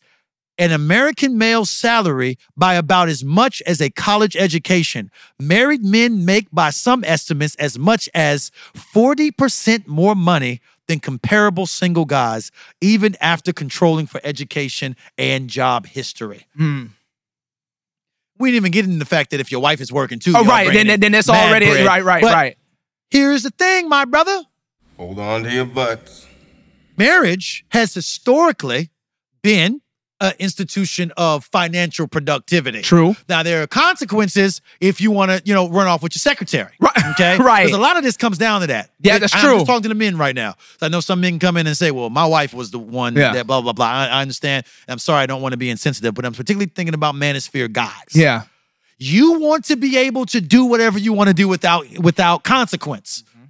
[0.59, 5.11] an American male's salary by about as much as a college education.
[5.39, 12.05] Married men make, by some estimates, as much as 40% more money than comparable single
[12.05, 12.51] guys,
[12.83, 16.47] even after controlling for education and job history.
[16.57, 16.87] Hmm.
[18.41, 20.41] We didn't even get into the fact that if your wife is working too, Oh,
[20.41, 20.67] y'all right.
[20.67, 21.87] bringing Then, in then it's mad already bread.
[21.87, 22.57] right, right, But right.
[23.11, 24.43] Here's the thing, my brother.
[24.97, 26.27] Hold on to your butts.
[26.97, 28.91] Marriage has historically
[29.43, 29.81] been
[30.21, 32.83] an institution of financial productivity.
[32.83, 33.17] True.
[33.29, 36.73] Now there are consequences if you want to, you know, run off with your secretary.
[36.81, 36.93] Right.
[37.11, 37.39] Okay.
[37.39, 37.65] Right.
[37.67, 38.91] Because a lot of this comes down to that.
[39.01, 39.55] Yeah, that's I'm true.
[39.55, 40.55] just talking to the men right now.
[40.81, 43.33] I know some men come in and say, "Well, my wife was the one Yeah.
[43.33, 44.65] that blah blah blah." I, I understand.
[44.87, 48.15] I'm sorry, I don't want to be insensitive, but I'm particularly thinking about manosphere guys.
[48.15, 48.43] Yeah.
[48.99, 53.25] You want to be able to do whatever you want to do without without consequence.
[53.31, 53.45] Mm-hmm.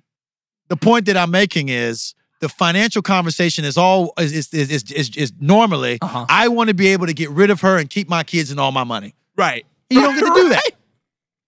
[0.68, 5.16] The point that I'm making is the financial conversation is all is is is, is,
[5.16, 6.26] is, normally Uh-huh.
[6.28, 8.58] I want to be able to get rid of her and keep my kids and
[8.58, 9.14] all my money.
[9.36, 9.64] Right.
[9.90, 10.70] You don't get to do that.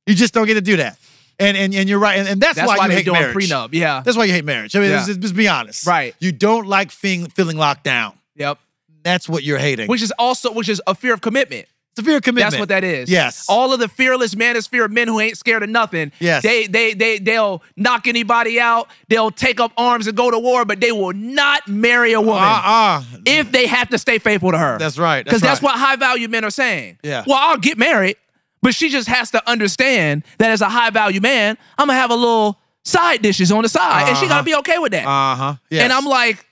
[0.06, 0.98] You just don't get to do that.
[1.38, 2.18] And and, and you're right.
[2.18, 3.34] And, and that's, That's why, why you hate marriage.
[3.36, 3.70] prenup.
[3.72, 4.02] Yeah.
[4.04, 4.76] That's why you hate marriage.
[4.76, 5.06] I mean, Yeah.
[5.08, 5.86] let's be honest.
[5.86, 6.14] Right.
[6.18, 8.12] You don't like feeling feeling locked down.
[8.36, 8.58] Yep.
[9.02, 9.88] That's what you're hating.
[9.88, 11.66] Which is also which is a fear of commitment.
[11.92, 12.52] It's a fear of commitment.
[12.52, 13.10] That's what that is.
[13.10, 13.44] Yes.
[13.48, 16.10] All of the fearless manosphere men who ain't scared of nothing.
[16.20, 16.42] Yes.
[16.42, 18.88] They they they they'll knock anybody out.
[19.08, 22.42] They'll take up arms and go to war, but they will not marry a woman
[22.42, 23.02] Uh-uh.
[23.26, 24.78] if they have to stay faithful to her.
[24.78, 25.22] That's right.
[25.24, 25.78] Because That's, that's, right.
[25.78, 26.98] what high value men are saying.
[27.02, 27.24] Yeah.
[27.26, 28.16] Well, I'll get married,
[28.62, 32.10] but she just has to understand that as a high value man, I'm gonna have
[32.10, 34.34] a little side dishes on the side, and she Uh-huh.
[34.36, 35.06] gotta be okay with that.
[35.06, 35.54] Uh-huh.
[35.68, 35.82] Yes.
[35.84, 36.44] And I'm like,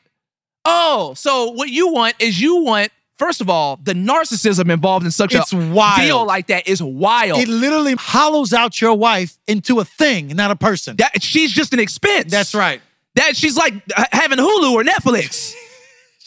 [0.65, 5.13] oh, so what you want is you want, first of all, the narcissism involved in
[5.13, 6.01] such It's a wild.
[6.01, 7.39] deal like that is wild.
[7.39, 10.97] it literally hollows out your wife into a thing, not a person.
[10.97, 12.31] that she's just an expense.
[12.33, 12.81] That's right.
[13.17, 15.55] That she's like uh, having Hulu or Netflix.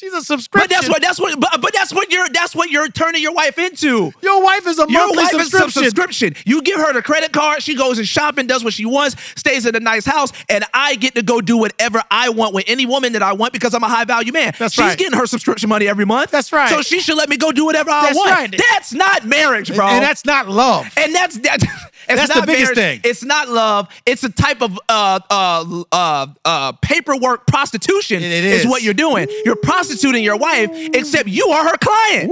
[0.04, 0.68] She's a subscription.
[0.68, 3.34] But that's what that's what but, but that's what you're that's what you're turning your
[3.34, 4.12] wife into.
[4.22, 5.84] your wife is a Your monthly wife is a subscription.
[5.84, 6.36] subscription.
[6.46, 9.66] You give her the credit card, she goes and shopping, does what she wants, stays
[9.66, 12.86] in a nice house, and I get to go do whatever I want with any
[12.86, 14.54] woman that I want because I'm a high value man.
[14.60, 14.98] That's She's right.
[14.98, 16.32] getting her subscription money every month.
[16.32, 16.70] That's right.
[16.70, 18.32] So she should let me go do whatever I That's want.
[18.32, 18.56] right.
[18.72, 19.88] That's not marriage, bro.
[19.88, 20.92] and that's not love.
[20.98, 21.60] And that's that.
[22.10, 23.02] It's That's not the biggest thing.
[23.04, 23.88] It's not love.
[24.06, 28.22] It's a type of uh uh uh uh paperwork prostitution.
[28.24, 28.66] It- it is.
[28.68, 29.28] what you're doing.
[29.46, 32.30] You're prostituting your wife, except you are her client.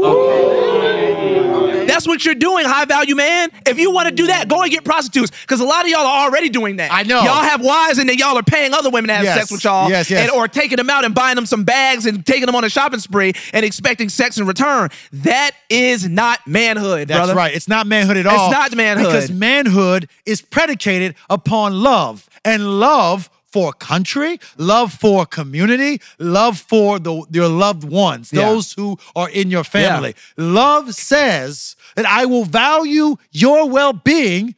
[1.87, 3.49] That's what you're doing, high value man.
[3.65, 5.31] If you want to do that, go and get prostitutes.
[5.41, 6.91] Because a lot of y'all are already doing that.
[6.91, 7.21] I know.
[7.21, 9.37] Y'all have wives and then y'all are paying other women to have Yes.
[9.37, 9.89] sex with y'all.
[9.89, 10.21] Yes, yes.
[10.29, 12.69] And, or taking them out and buying them some bags and taking them on a
[12.69, 14.89] shopping spree and expecting sex in return.
[15.11, 17.35] That is not manhood, That's brother.
[17.35, 17.53] right.
[17.53, 18.47] It's not manhood at all.
[18.49, 19.05] It's not manhood.
[19.07, 26.99] Because manhood is predicated upon love and love for country, love for community, love for
[26.99, 28.45] the your loved ones, Yeah.
[28.49, 30.15] those who are in your family.
[30.37, 34.55] Love says that I will value your well-being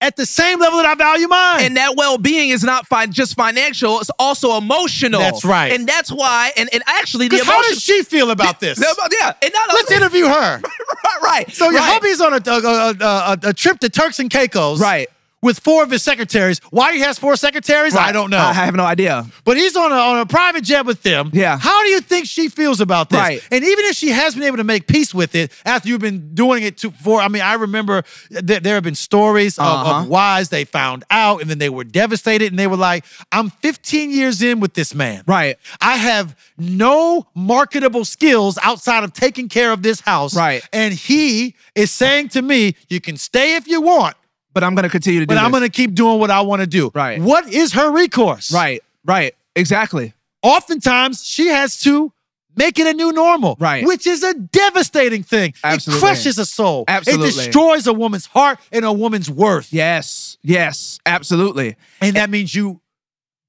[0.00, 1.64] at the same level that I value mine.
[1.64, 5.18] And that well-being is not fi- just financial; it's also emotional.
[5.20, 5.72] That's right.
[5.72, 6.52] and that's why.
[6.56, 8.78] And, and actually, the 'Cause how does she feel about this?
[8.78, 10.60] yeah, and not Let's interview her.
[11.04, 11.52] right, right.
[11.52, 11.92] So your right.
[11.94, 15.08] hubby's on a, a, a, a, a trip to Turks and Caicos, Right.
[15.40, 16.58] With four of his secretaries.
[16.70, 18.38] Why he has four secretaries, I don't know.
[18.38, 19.24] I have no idea.
[19.44, 21.30] but he's on a, on a private jet with them.
[21.32, 21.56] Yeah.
[21.56, 23.20] How do you think she feels about this?
[23.20, 23.40] Right.
[23.52, 26.34] And even if she has been able to make peace with it after you've been
[26.34, 30.00] doing it to, for, I mean, I remember that there have been stories of, Uh-huh.
[30.00, 33.50] of wives they found out and then they were devastated and they were like, I'm
[33.50, 35.22] 15 years in with this man.
[35.26, 35.56] Right.
[35.80, 40.34] I have no marketable skills outside of taking care of this house.
[40.36, 40.68] Right.
[40.72, 44.16] And he is saying to me, you can stay if you want,
[44.58, 45.60] But I'm going to continue to do but I'm this.
[45.60, 46.90] going to keep doing what I want to do.
[46.92, 47.22] Right.
[47.22, 48.52] What is her recourse?
[48.52, 50.14] Right, right, exactly.
[50.42, 52.12] Oftentimes, she has to
[52.56, 53.56] make it a new normal.
[53.60, 53.86] Right.
[53.86, 55.54] Which is a devastating thing.
[55.62, 55.98] Absolutely.
[55.98, 56.86] It crushes a soul.
[56.88, 57.28] Absolutely.
[57.28, 59.72] It destroys a woman's heart and a woman's worth.
[59.72, 61.76] Yes, yes, absolutely.
[62.00, 62.80] And that means you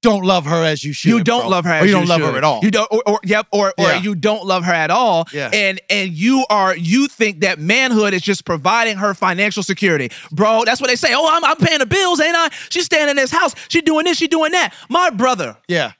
[0.01, 1.09] don't love her as you should.
[1.09, 1.49] you don't bro.
[1.49, 1.71] love her.
[1.71, 2.31] Or as you don't love should.
[2.31, 2.59] her at all.
[2.63, 4.01] You don't, or, or yep, or or Yeah.
[4.01, 5.27] you don't love her at all.
[5.33, 5.49] Yeah.
[5.53, 10.63] And and you are you think that manhood is just providing her financial security, bro.
[10.65, 11.09] That's what they say.
[11.13, 12.49] Oh, I'm I'm paying the bills, ain't I?
[12.69, 13.53] She's staying in this house.
[13.67, 14.17] She doing this.
[14.17, 14.73] She doing that.
[14.89, 15.91] My brother, yeah.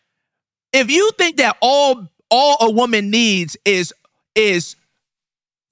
[0.71, 3.93] if you think that all all a woman needs is
[4.35, 4.75] is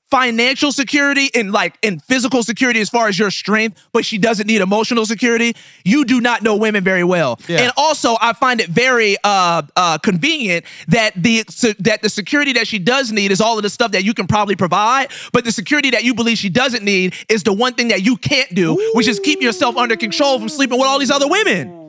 [0.09, 4.47] financial security and like in physical security as far as your strength, but she doesn't
[4.47, 7.39] need emotional security, you do not know women very well.
[7.47, 7.61] Yeah.
[7.61, 12.53] And also, I find it very uh, uh, convenient that the so, that the security
[12.53, 15.43] that she does need is all of the stuff that you can probably provide, but
[15.43, 18.53] the security that you believe she doesn't need is the one thing that you can't
[18.53, 21.86] do, which is keep yourself under control from sleeping with all these other women.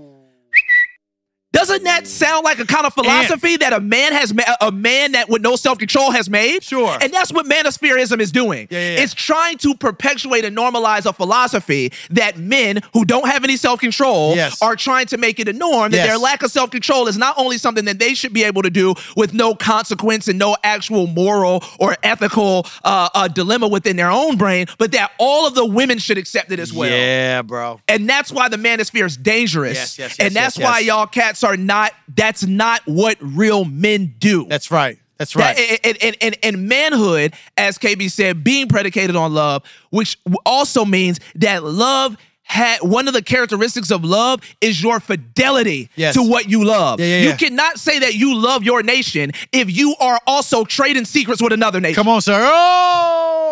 [1.50, 5.12] Doesn't that sound like a kind of philosophy that a man has ma- a man
[5.12, 6.62] that with no self control has made?
[6.62, 6.96] Sure.
[7.00, 8.68] And that's what manospherism is doing.
[8.70, 9.00] Yeah, yeah, yeah.
[9.02, 13.80] It's trying to perpetuate and normalize a philosophy that men who don't have any self
[13.80, 14.60] control Yes.
[14.60, 15.90] are trying to make it a norm.
[15.92, 16.06] That Yes.
[16.08, 18.70] their lack of self control is not only something that they should be able to
[18.70, 24.10] do with no consequence and no actual moral or ethical uh, uh, dilemma within their
[24.10, 26.90] own brain, but that all of the women should accept it as well.
[26.90, 27.80] Yeah, bro.
[27.88, 29.74] And that's why the manosphere is dangerous.
[29.78, 33.64] Yes, yes, yes, and that's yes, why y'all cats are not, that's not what real
[33.64, 34.44] men do.
[34.46, 34.98] That's right.
[35.18, 35.56] That's right.
[35.56, 40.84] That- and, and, and, and manhood, as KB said, being predicated on love, which also
[40.84, 46.14] means that love had one of the characteristics of love is your fidelity Yes.
[46.14, 46.98] to what you love.
[46.98, 47.36] Yeah, yeah, you yeah.
[47.36, 51.78] cannot say that you love your nation if you are also trading secrets with another
[51.78, 51.96] nation.
[51.96, 52.38] Come on, sir.
[52.40, 53.47] Oh.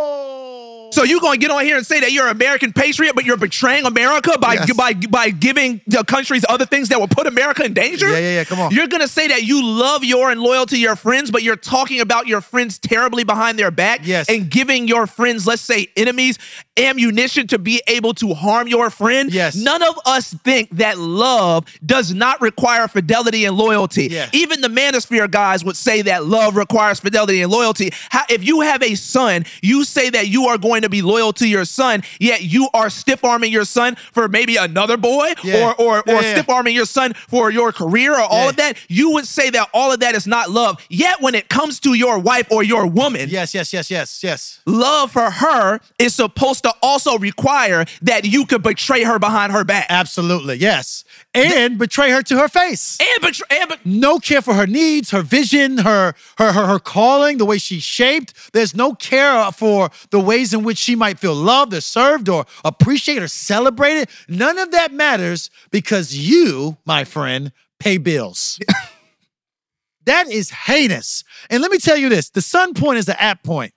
[0.96, 3.36] So you gonna get on here and say that you're an American patriot, but you're
[3.36, 4.72] betraying America by Yes.
[4.72, 8.08] by by giving the countries other things that will put America in danger?
[8.08, 8.70] Yeah, yeah, yeah, come on.
[8.72, 12.00] You're gonna say that you love your and loyal to your friends, but you're talking
[12.00, 14.30] about your friends terribly behind their back, Yes.
[14.30, 16.38] and giving your friends, let's say enemies,
[16.78, 19.30] ammunition to be able to harm your friend.
[19.32, 19.54] Yes.
[19.54, 24.08] None of us think that love does not require fidelity and loyalty.
[24.10, 24.28] Yeah.
[24.32, 27.92] Even the manosphere guys would say that love requires fidelity and loyalty.
[28.10, 31.32] How, if you have a son, you say that you are going to be loyal
[31.34, 35.68] to your son, yet you are stiff arming your son for maybe another boy Yeah.
[35.68, 36.32] or or, or yeah.
[36.34, 38.76] stiff arming your son for your career or all of that.
[38.88, 40.84] You would say that all of that is not love.
[40.88, 44.60] Yet when it comes to your wife or your woman, Yes, yes, yes, yes, yes.
[44.66, 49.64] love for her is supposed to also require that you could betray her behind her
[49.64, 49.86] back.
[49.88, 50.56] Absolutely.
[50.56, 51.04] Yes.
[51.36, 52.98] And betray her to her face.
[53.00, 56.78] And betray and bet- no care for her needs, her vision, her, her her her
[56.78, 58.52] calling, the way she's shaped.
[58.52, 62.46] There's no care for the ways in which she might feel loved or served or
[62.64, 64.08] appreciated or celebrated.
[64.28, 68.58] None of that matters because you, my friend, pay bills.
[70.06, 71.24] that is heinous.
[71.50, 73.72] And let me tell you this: the son point is the app point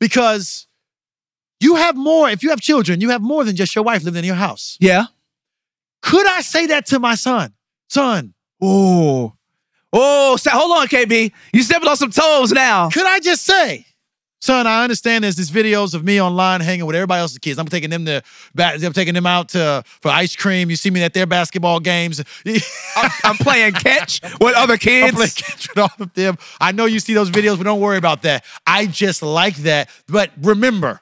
[0.00, 0.66] because
[1.60, 2.28] you have more.
[2.28, 4.76] If you have children, you have more than just your wife living in your house.
[4.80, 5.06] yeah.
[6.06, 7.52] Could I say that to my son?
[7.88, 8.32] Son,
[8.62, 9.34] Oh.
[9.92, 11.32] Oh, hold on, KB.
[11.52, 12.90] You stepping on some toes now.
[12.90, 13.86] Could I just say,
[14.40, 17.58] son, I understand there's these videos of me online hanging with everybody else's kids.
[17.58, 18.22] I'm taking them to,
[18.56, 20.70] I'm taking them out to for ice cream.
[20.70, 22.22] You see me at their basketball games.
[22.96, 25.08] I'm, I'm playing catch with other kids.
[25.08, 26.36] I'm playing catch with all of them.
[26.60, 28.44] I know you see those videos, but don't worry about that.
[28.66, 29.90] I just like that.
[30.06, 31.00] But remember,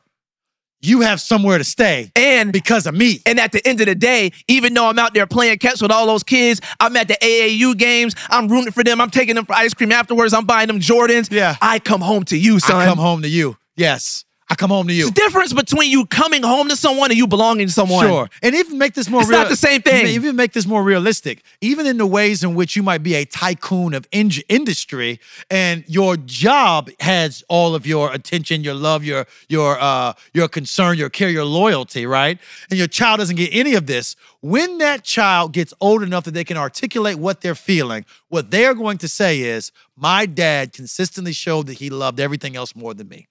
[0.84, 3.20] you have somewhere to stay and because of me.
[3.26, 5.90] and at the end of the day, even though I'm out there playing catch with
[5.90, 8.14] all those kids, I'm at the AAU games.
[8.28, 9.00] I'm rooting for them.
[9.00, 10.34] I'm taking them for ice cream afterwards.
[10.34, 11.30] I'm buying them Jordans.
[11.30, 11.56] Yeah.
[11.60, 12.76] I come home to you, son.
[12.76, 13.56] I come home to you.
[13.76, 14.24] Yes,
[14.54, 15.10] I come home to you.
[15.10, 18.06] There's a difference between you coming home to someone and you belonging to someone.
[18.06, 18.30] Sure.
[18.40, 19.40] And even make this more It's real.
[19.40, 20.06] not the same thing.
[20.06, 21.42] Even make this more realistic.
[21.60, 25.18] Even in the ways in which you might be a tycoon of in- industry
[25.50, 30.96] and your job has all of your attention, your love, your your uh your concern,
[30.98, 32.38] your care, your loyalty, right?
[32.70, 34.14] And your child doesn't get any of this.
[34.40, 38.74] When that child gets old enough that they can articulate what they're feeling, what they're
[38.74, 43.08] going to say is, "My dad consistently showed that he loved everything else more than
[43.08, 43.26] me."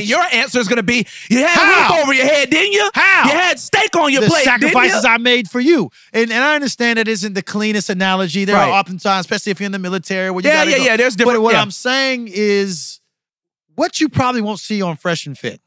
[0.00, 1.94] And your answer is going to be, you had a How?
[1.94, 2.90] roof over your head, didn't you?
[2.94, 3.24] How?
[3.24, 5.10] You had steak on your the plate, sacrifices didn't you?
[5.10, 5.90] I made for you.
[6.12, 8.44] And and I understand that isn't the cleanest analogy.
[8.44, 8.68] There Right.
[8.68, 10.84] are oftentimes, especially if you're in the military, where you Yeah, gotta yeah, go.
[10.84, 11.62] yeah, there's different- But what yeah.
[11.62, 13.00] I'm saying is,
[13.74, 15.60] what you probably won't see on Fresh and Fit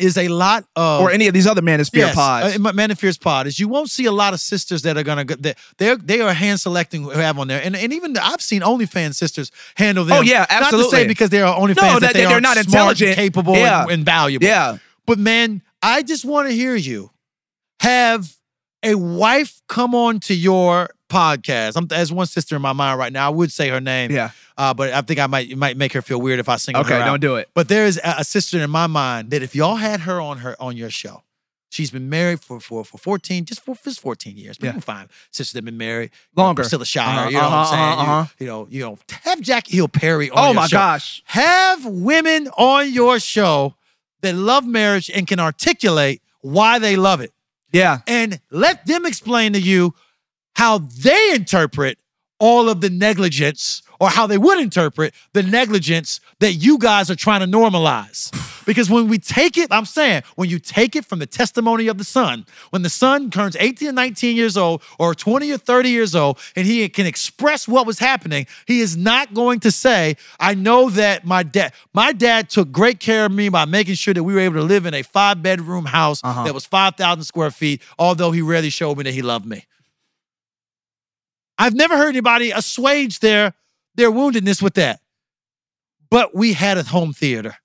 [0.00, 2.56] is a lot of or any of these other manosphere Yes, pods.
[2.56, 5.24] uh, Ma- Manifier's pod is you won't see a lot of sisters that are gonna
[5.24, 8.40] go, that they're they are hand selecting who have on there, and and even I've
[8.42, 10.18] seen OnlyFans sisters handle them.
[10.18, 10.78] Oh, yeah, absolutely.
[10.86, 12.66] Not to say because they are OnlyFans No, that, that they they're aren't not smart,
[12.66, 13.16] intelligent.
[13.16, 13.82] capable, Yeah.
[13.82, 14.46] and, and valuable.
[14.46, 14.78] yeah.
[15.06, 17.10] But man, I just want to hear you
[17.80, 18.30] have
[18.82, 21.72] a wife come on to your podcast.
[21.76, 23.26] I'm as one sister in my mind right now.
[23.26, 24.10] I would say her name.
[24.10, 24.30] Yeah.
[24.56, 26.76] Uh, but I think I might it might make her feel weird if I sing
[26.76, 27.48] Okay, don't do it.
[27.54, 30.38] But there is a, a sister in my mind that if y'all had her on
[30.38, 31.22] her on your show,
[31.70, 34.56] she's been married for for, for 14, just for just 14 years.
[34.58, 34.74] But Yeah.
[34.76, 36.62] you find sisters that have been married you know, Longer.
[36.62, 37.82] Priscilla Shirer, Uh-huh, you know what I'm uh-huh, saying?
[37.98, 38.24] You- uh-huh.
[38.38, 40.76] You, know, you know, have Jackie Hill Perry on Oh my show.
[40.76, 41.22] gosh.
[41.26, 43.74] Have women on your show
[44.20, 47.32] that love marriage and can articulate why they love it.
[47.72, 47.98] Yeah.
[48.06, 49.94] And let them explain to you
[50.56, 51.98] how they interpret
[52.38, 57.16] all of the negligence or how they would interpret the negligence that you guys are
[57.16, 58.32] trying to normalize.
[58.70, 61.98] Because when we take it, I'm saying, when you take it from the testimony of
[61.98, 65.90] the son, when the son turns 18 or 19 years old or 20 or 30
[65.90, 70.16] years old and he can express what was happening, he is not going to say,
[70.38, 74.14] I know that my dad, my dad took great care of me by making sure
[74.14, 76.44] that we were able to live in a five bedroom house Uh-huh.
[76.44, 79.64] that was 5,000 square feet, although he rarely showed me that he loved me.
[81.58, 83.54] I've never heard anybody assuage their
[83.96, 85.00] their woundedness with that.
[86.08, 87.56] But we had a home theater.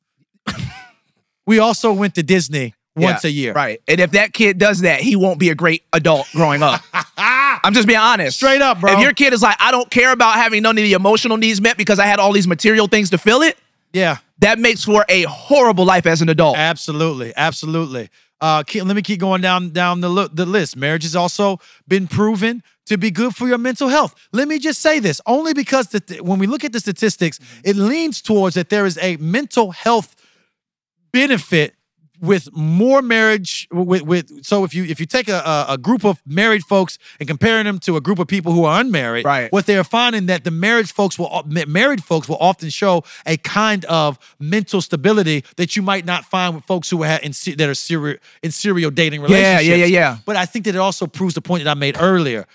[1.45, 3.53] We also went to Disney once Yeah, a year.
[3.53, 3.81] Right.
[3.87, 6.81] And if that kid does that, he won't be a great adult growing up.
[7.17, 8.37] I'm just being honest.
[8.37, 8.93] Straight up, bro.
[8.93, 11.59] If your kid is like, I don't care about having none of the emotional needs
[11.61, 13.57] met because I had all these material things to fill it,
[13.93, 14.17] Yeah.
[14.39, 16.57] that makes for a horrible life as an adult.
[16.57, 18.09] Absolutely, absolutely.
[18.41, 20.75] Uh, let me keep going down down the the list.
[20.75, 24.13] Marriage has also been proven to be good for your mental health.
[24.33, 27.39] Let me just say this, only because the, th- when we look at the statistics,
[27.63, 30.15] it leans towards that there is a mental health
[31.15, 31.75] benefit
[32.21, 36.21] with more marriage with, with so if you if you take a, a, group of
[36.25, 39.51] married folks and comparing them to a group of people who are unmarried Right.
[39.51, 43.37] what they're finding that the marriage folks will ma- married folks will often show a
[43.37, 47.69] kind of mental stability that you might not find with folks who have in, that
[47.69, 49.45] are serial in serial dating relationships.
[49.45, 50.17] yeah, relationships yeah, yeah.
[50.25, 52.45] but I think that it also proves the point that I made earlier.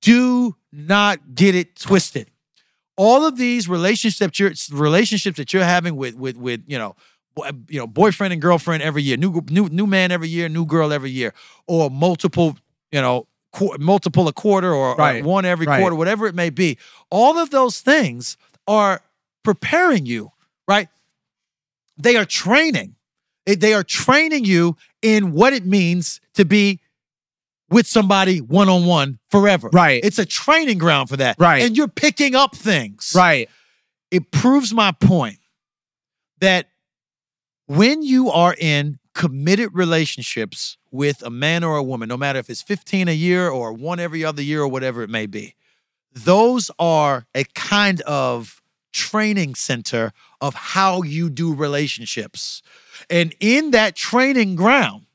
[0.00, 2.26] Do not get it twisted.
[2.96, 6.96] All of these relationships, relationships that you're having with with with you know,
[7.38, 10.64] Uh, you know, boyfriend and girlfriend every year, new new new man every year, new
[10.64, 11.34] girl every year,
[11.66, 12.56] or multiple,
[12.90, 15.78] you know, qu- multiple a quarter or, or one every right.
[15.80, 16.78] quarter, whatever it may be.
[17.10, 19.02] All of those things are
[19.42, 20.32] preparing you,
[20.66, 20.88] right?
[21.98, 22.94] They are training.
[23.44, 26.80] They- They are training you in what it means to be
[27.68, 29.68] with somebody one on one forever.
[29.72, 30.02] Right.
[30.02, 31.36] It's a training ground for that.
[31.38, 31.62] Right.
[31.62, 33.12] And you're picking up things.
[33.14, 33.48] Right.
[34.10, 35.38] It proves my point
[36.40, 36.68] that
[37.66, 42.50] when you are in committed relationships with a man or a woman, no matter if
[42.50, 45.54] it's 15 a year or one every other year or whatever it may be,
[46.12, 48.62] those are a kind of
[48.92, 52.62] training center of how you do relationships.
[53.10, 55.06] And in that training ground,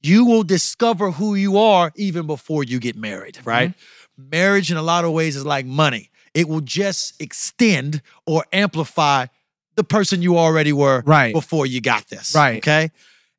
[0.00, 3.48] you will discover who you are even before you get married, mm-hmm.
[3.48, 3.74] right?
[4.16, 6.10] Marriage, in a lot of ways, is like money.
[6.34, 9.26] It will just extend or amplify
[9.78, 11.32] the person you already were Right.
[11.32, 12.34] before you got this.
[12.34, 12.58] Right.
[12.58, 12.90] Okay.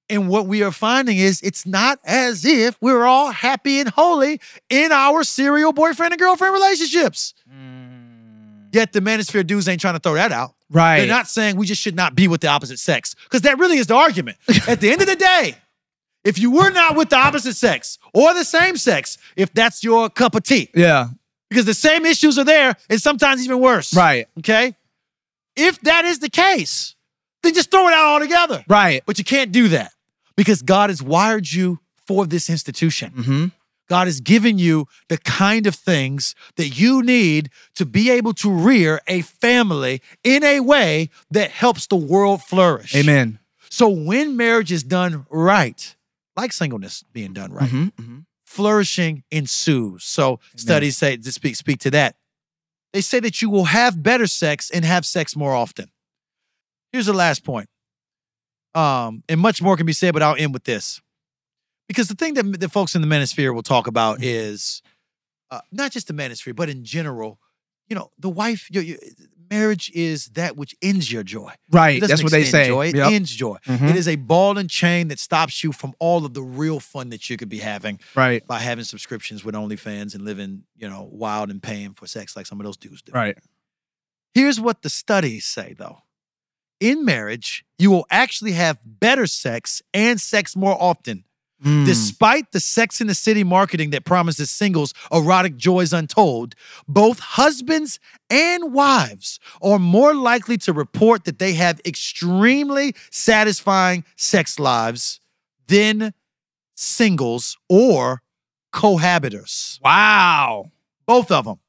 [0.09, 4.39] And what we are finding is it's not as if we're all happy and holy
[4.69, 7.33] in our serial boyfriend and girlfriend relationships.
[7.47, 8.69] Mm.
[8.71, 10.55] Yet the manosphere dudes ain't trying to throw that out.
[10.71, 10.99] Right.
[10.99, 13.77] They're not saying we just should not be with the opposite sex because that really
[13.77, 14.37] is the argument.
[14.67, 15.55] At the end of the day,
[16.23, 20.09] if you were not with the opposite sex or the same sex, if that's your
[20.09, 21.09] cup of tea, Yeah.
[21.49, 23.93] because the same issues are there and sometimes even worse.
[23.95, 24.27] Right.
[24.39, 24.75] Okay.
[25.59, 26.95] If that is the case,
[27.43, 28.63] then just throw it out altogether.
[28.67, 29.03] Right.
[29.05, 29.91] But you can't do that
[30.35, 33.11] because God has wired you for this institution.
[33.11, 33.45] Mm-hmm.
[33.87, 38.51] God has given you the kind of things that you need to be able to
[38.51, 42.95] rear a family in a way that helps the world flourish.
[42.95, 43.39] Amen.
[43.71, 45.95] So when marriage is done right,
[46.37, 48.19] like singleness being done right, Mm-hmm.
[48.45, 50.03] flourishing ensues.
[50.03, 52.15] So studies say to speak speak to that.
[52.93, 55.91] They say that you will have better sex and have sex more often.
[56.91, 57.69] Here's the last point.
[58.73, 61.01] Um, and much more can be said, but I'll end with this.
[61.87, 64.81] Because the thing that the folks in the manosphere will talk about is
[65.49, 67.39] uh, not just the manosphere, but in general,
[67.87, 68.97] you know, the wife, your, your,
[69.49, 71.53] marriage is that which ends your joy.
[71.71, 72.01] Right.
[72.01, 72.67] That's what they say.
[72.67, 72.87] Joy.
[72.89, 73.11] It Yep.
[73.11, 73.57] ends joy.
[73.65, 73.89] Mhm.
[73.89, 77.09] It is a ball and chain that stops you from all of the real fun
[77.09, 78.45] that you could be having Right.
[78.47, 82.45] by having subscriptions with OnlyFans and living, you know, wild and paying for sex like
[82.45, 83.11] some of those dudes do.
[83.11, 83.37] Right.
[84.33, 86.03] Here's what the studies say though.
[86.79, 91.25] In marriage, you will actually have better sex and sex more often.
[91.63, 91.85] Mm.
[91.85, 96.55] Despite the Sex in the City marketing that promises singles erotic joys untold,
[96.87, 97.99] both husbands
[98.29, 105.19] and wives are more likely to report that they have extremely satisfying sex lives
[105.67, 106.13] than
[106.75, 108.21] singles or
[108.73, 109.79] cohabitors.
[109.83, 110.71] Wow.
[111.05, 111.59] Both of them.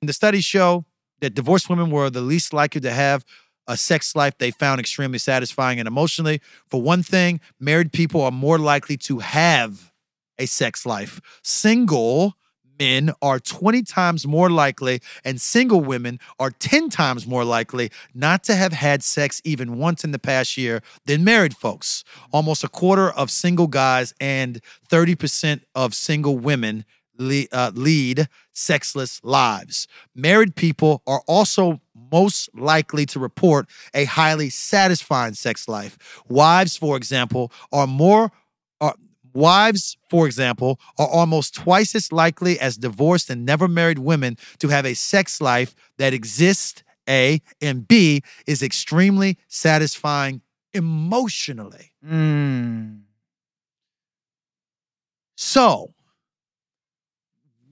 [0.00, 0.86] And the studies show
[1.20, 3.24] that divorced women were the least likely to have
[3.70, 6.40] a sex life they found extremely satisfying and emotionally.
[6.66, 9.92] For one thing, married people are more likely to have
[10.38, 11.20] a sex life.
[11.44, 12.34] Single
[12.80, 18.42] men are 20 times more likely, and single women are 10 times more likely not
[18.44, 22.02] to have had sex even once in the past year than married folks.
[22.32, 24.60] Almost a quarter of single guys and
[24.90, 26.84] 30% of single women
[27.20, 29.86] le- uh, lead sexless lives.
[30.14, 31.80] Married people are also
[32.10, 35.98] most likely to report a highly satisfying sex life.
[36.28, 38.32] Wives, for example, are more
[38.80, 38.94] are
[39.32, 44.68] wives, for example, are almost twice as likely as divorced and never married women to
[44.68, 50.42] have a sex life that exists A and B is extremely satisfying
[50.72, 51.92] emotionally.
[52.06, 53.00] Mm.
[55.36, 55.94] So,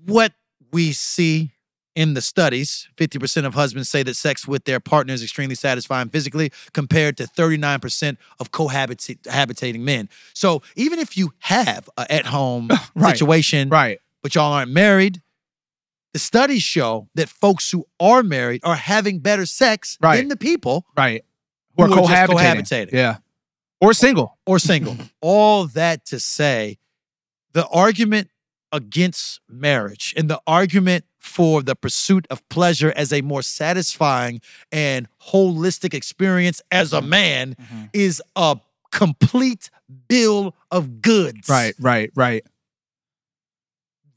[0.07, 0.33] what
[0.73, 1.53] we see
[1.99, 6.09] in the studies, 50% of husbands say that sex with their partner is extremely satisfying
[6.09, 10.09] physically, compared to 39% of cohabitating men.
[10.33, 13.17] So even if you have a at-home Right.
[13.19, 13.99] situation, Right.
[14.23, 15.21] but y'all aren't married,
[16.13, 20.19] the studies show that folks who are married are having better sex Right.
[20.19, 21.25] than the people Right.
[21.77, 22.37] Who are Who are cohabitating.
[22.63, 22.93] cohabitating.
[22.93, 23.17] Yeah.
[23.81, 24.39] Or single.
[24.47, 24.97] or single.
[25.21, 26.79] All that to say,
[27.55, 28.31] the argument
[28.71, 34.41] against marriage and the argument for the pursuit of pleasure as a more satisfying
[34.73, 37.85] and holistic experience as a man mm-hmm.
[37.93, 38.59] is a
[38.93, 39.71] complete
[40.09, 41.49] bill of goods.
[41.49, 41.75] Right.
[41.79, 42.11] Right.
[42.15, 42.45] Right.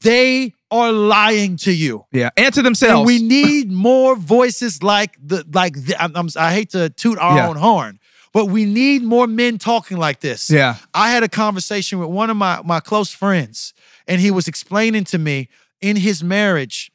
[0.00, 2.06] They are lying to you.
[2.12, 2.30] Yeah.
[2.36, 3.00] And to themselves.
[3.00, 7.18] And we need more voices like the like the, I'm, I'm- i hate to toot
[7.18, 7.48] our Yeah.
[7.48, 8.00] own horn,
[8.32, 10.50] but we need more men talking like this.
[10.50, 10.76] yeah.
[10.94, 13.74] I had a conversation with one of my my close friends,
[14.08, 15.48] and he was explaining to me
[15.80, 16.91] in his marriage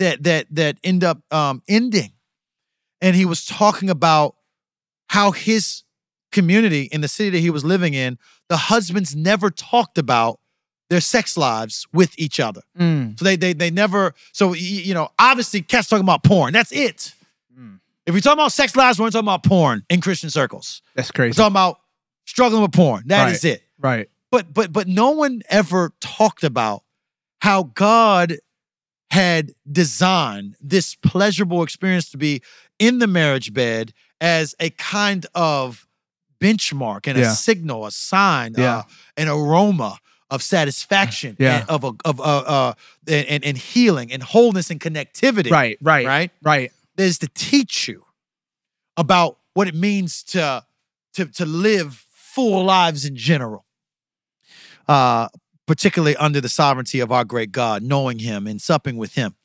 [0.00, 2.10] that that that end up um, ending,
[3.00, 4.34] and he was talking about
[5.08, 5.84] how his
[6.32, 10.38] community in the city that he was living in, the husbands never talked about
[10.88, 12.62] their sex lives with each other.
[12.78, 13.16] Mm.
[13.18, 14.14] So they they they never.
[14.32, 16.52] So you know, obviously, cats talking about porn.
[16.52, 17.14] That's it.
[18.06, 20.82] If we're talking about sex lives, we're talking about porn in Christian circles.
[20.96, 21.36] That's We're crazy.
[21.36, 21.78] talking about
[22.24, 23.04] struggling with porn.
[23.06, 23.52] That is Right.
[23.52, 23.62] it.
[23.78, 24.10] Right.
[24.32, 26.82] But but but no one ever talked about
[27.40, 28.38] how God
[29.10, 32.42] had designed this pleasurable experience to be
[32.78, 35.86] in the marriage bed as a kind of
[36.40, 37.32] benchmark and Yeah.
[37.32, 38.78] a signal, a sign, Yeah.
[38.78, 38.82] uh,
[39.16, 39.98] an aroma
[40.30, 41.60] of satisfaction, Yeah.
[41.60, 42.72] and of a, of uh, uh,
[43.08, 45.50] and, and healing and wholeness and connectivity.
[45.50, 45.76] Right.
[45.82, 46.06] Right.
[46.06, 46.72] right Right.
[46.96, 48.04] is to teach you
[48.96, 50.64] about what it means to
[51.14, 53.64] to to live full lives in general.
[54.86, 55.28] Uh
[55.70, 59.36] particularly under the sovereignty of our great God, knowing him and supping with him.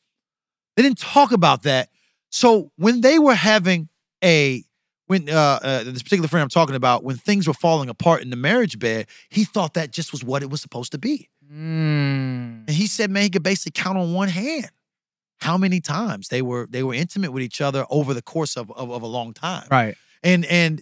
[0.76, 1.90] They didn't talk about that.
[2.32, 3.90] So when they were having
[4.24, 4.64] a
[5.06, 8.32] when uh, uh this particular friend I'm talking about, when things were falling apart in
[8.32, 11.30] the marriage bed, he thought that just was what it was supposed to be.
[11.48, 12.66] Mm.
[12.66, 14.72] And he said, man, he could basically count on one hand
[15.42, 18.72] how many times they were they were intimate with each other over the course of,
[18.72, 19.68] of, of a long time.
[19.70, 19.96] Right.
[20.24, 20.82] And and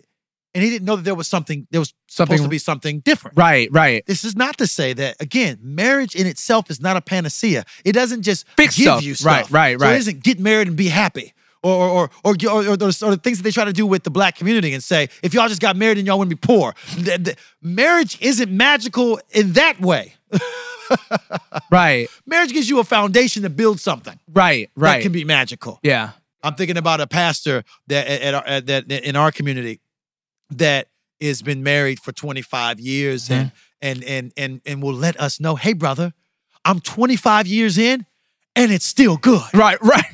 [0.55, 2.99] and he didn't know that there was something there was Something- supposed to be something
[2.99, 3.37] different.
[3.37, 3.69] Right.
[3.71, 4.05] Right.
[4.05, 7.65] This is not to say that again, marriage in itself is not a panacea.
[7.83, 9.03] It doesn't just Fix give stuff.
[9.03, 9.53] you Right, stuff.
[9.53, 9.95] right, So right.
[9.95, 11.33] it isn't get married and be happy.
[11.63, 14.09] Or or or or, or, or, the, things that they try to do with the
[14.11, 16.73] black community and say, if y'all just got married and y'all wouldn't be poor.
[16.97, 20.15] The- the- marriage isn't magical in that way.
[21.71, 22.07] Right.
[22.25, 24.69] Marriage gives you a foundation to build something Right.
[24.75, 24.97] Right.
[24.97, 25.79] That can be magical.
[25.83, 26.11] yeah.
[26.45, 29.79] I'm thinking about a pastor that at, at at, that in our community
[30.51, 30.87] that
[31.21, 33.55] has been married for 25 years and mm-hmm.
[33.81, 36.13] and and and and will let us know, hey brother,
[36.65, 38.05] I'm 25 years in
[38.55, 39.43] and it's still good.
[39.53, 39.81] Right.
[39.81, 40.05] Right.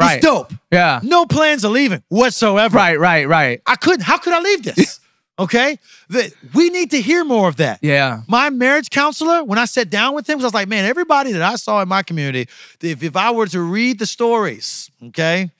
[0.00, 0.18] Right.
[0.18, 0.52] It's dope.
[0.70, 1.00] Yeah.
[1.02, 2.76] No plans of leaving whatsoever.
[2.76, 3.00] Right.
[3.00, 3.26] Right.
[3.26, 3.60] Right.
[3.66, 4.02] I couldn't.
[4.02, 5.00] How could I leave this?
[5.40, 5.78] Okay.
[6.08, 7.78] The- we need to hear more of that.
[7.80, 8.22] Yeah.
[8.26, 11.42] My marriage counselor, when I sat down with him, I was like, man, everybody that
[11.42, 12.48] I saw in my community,
[12.82, 15.50] if, if I were to read the stories, okay,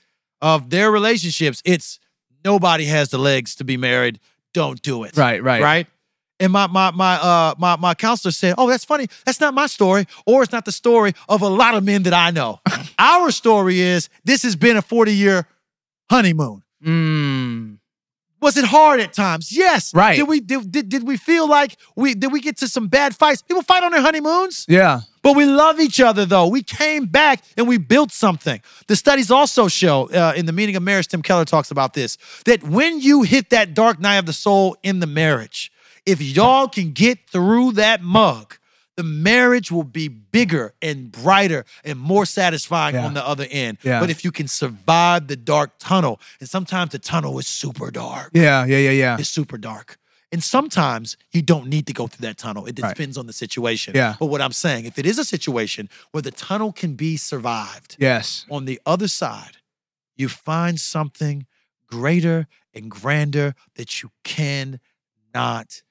[0.42, 2.00] of their relationships, it's
[2.44, 4.20] nobody has the legs to be married.
[4.54, 5.16] Don't do it.
[5.16, 5.42] Right.
[5.42, 5.62] Right.
[5.62, 5.86] Right.
[6.40, 9.08] And my my my uh my my counselor said, "Oh, that's funny.
[9.26, 12.14] That's not my story, or it's not the story of a lot of men that
[12.14, 12.60] I know.
[12.98, 15.48] Our story is this has been a forty year
[16.08, 16.62] honeymoon.
[16.84, 17.77] Mm.
[18.40, 19.56] Was it hard at times?
[19.56, 19.92] Yes.
[19.92, 20.16] Right.
[20.16, 23.16] Did we did, did, did we feel like we did we get to some bad
[23.16, 23.42] fights?
[23.42, 24.64] People fight on their honeymoons.
[24.68, 25.00] Yeah.
[25.22, 26.46] But we love each other though.
[26.46, 28.60] We came back and we built something.
[28.86, 32.16] The studies also show uh, in the meaning of marriage, Tim Keller talks about this
[32.44, 35.72] that when you hit that dark night of the soul in the marriage,
[36.06, 38.54] if y'all can get through that mug,
[38.98, 43.06] the marriage will be bigger and brighter and more satisfying Yeah.
[43.06, 43.78] on the other end.
[43.84, 44.00] Yeah.
[44.00, 48.30] But if you can survive the dark tunnel, and sometimes the tunnel is super dark
[48.34, 48.64] Yeah.
[48.66, 48.78] Yeah.
[48.86, 48.90] Yeah.
[49.04, 49.16] Yeah.
[49.20, 49.98] It's super dark.
[50.32, 52.66] And sometimes you don't need to go through that tunnel.
[52.66, 52.88] It Right.
[52.94, 53.94] depends on the situation.
[53.94, 54.16] Yeah.
[54.18, 57.94] But what I'm saying, if it is a situation where the tunnel can be survived,
[58.00, 58.46] Yes.
[58.50, 59.58] on the other side,
[60.16, 61.46] you find something
[61.86, 65.82] greater and grander that you cannot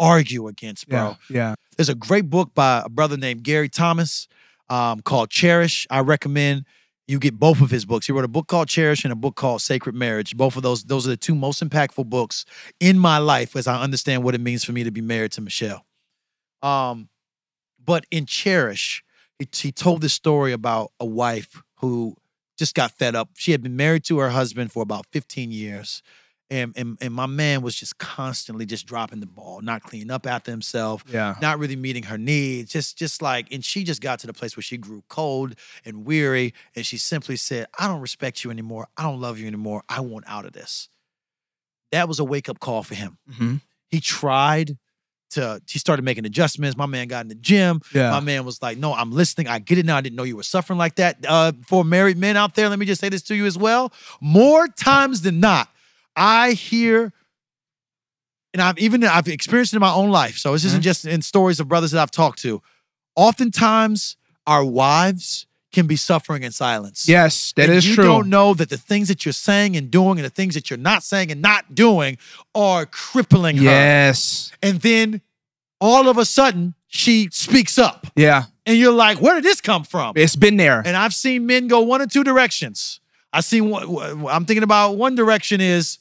[0.00, 1.16] argue against, bro.
[1.28, 1.36] Yeah.
[1.36, 1.54] Yeah.
[1.76, 4.26] There's a great book by a brother named Gary Thomas
[4.68, 5.86] um, called Cherish.
[5.90, 6.64] I recommend
[7.06, 8.06] you get both of his books.
[8.06, 10.36] He wrote a book called Cherish and a book called Sacred Marriage.
[10.36, 12.44] Both of those, those are the two most impactful books
[12.78, 15.40] in my life as I understand what it means for me to be married to
[15.40, 15.84] Michelle.
[16.62, 17.08] Um,
[17.84, 19.02] but in Cherish,
[19.38, 22.14] he, he told this story about a wife who
[22.56, 23.30] just got fed up.
[23.34, 26.02] She had been married to her husband for about 15 years.
[26.52, 30.26] And, and and my man was just constantly just dropping the ball, not cleaning up
[30.26, 31.36] after himself, Yeah.
[31.40, 34.56] not really meeting her needs, just just like and she just got to the place
[34.56, 38.88] where she grew cold and weary and she simply said, "I don't respect you anymore.
[38.96, 39.84] I don't love you anymore.
[39.88, 40.88] I want out of this."
[41.92, 43.18] That was a wake-up call for him.
[43.36, 43.56] hmm
[43.88, 44.76] He tried
[45.30, 46.76] to he started making adjustments.
[46.76, 47.80] My man got in the gym.
[47.94, 48.10] Yeah.
[48.10, 49.46] My man was like, "No, I'm listening.
[49.46, 49.96] I get it now.
[49.96, 52.78] I didn't know you were suffering like that." Uh, for married men out there, let
[52.80, 53.92] me just say this to you as well.
[54.20, 55.68] More times than not,
[56.20, 57.14] I hear,
[58.52, 60.36] and I've even I've experienced it in my own life.
[60.36, 60.84] So this isn't mm-hmm.
[60.84, 62.60] just in stories of brothers that I've talked to.
[63.16, 64.16] Oftentimes,
[64.46, 67.08] our wives can be suffering in silence.
[67.08, 68.04] Yes, that and is you true.
[68.04, 70.78] don't know that the things that you're saying and doing and the things that you're
[70.78, 72.18] not saying and not doing
[72.54, 73.62] are crippling her.
[73.62, 74.52] yes.
[74.62, 75.22] And then
[75.80, 78.08] all of a sudden, she speaks up.
[78.14, 78.44] Yeah.
[78.66, 80.12] And you're like, where did this come from?
[80.16, 80.82] It's been there.
[80.84, 83.00] And I've seen men go one or two directions.
[83.32, 85.99] I see one, I'm thinking about one direction is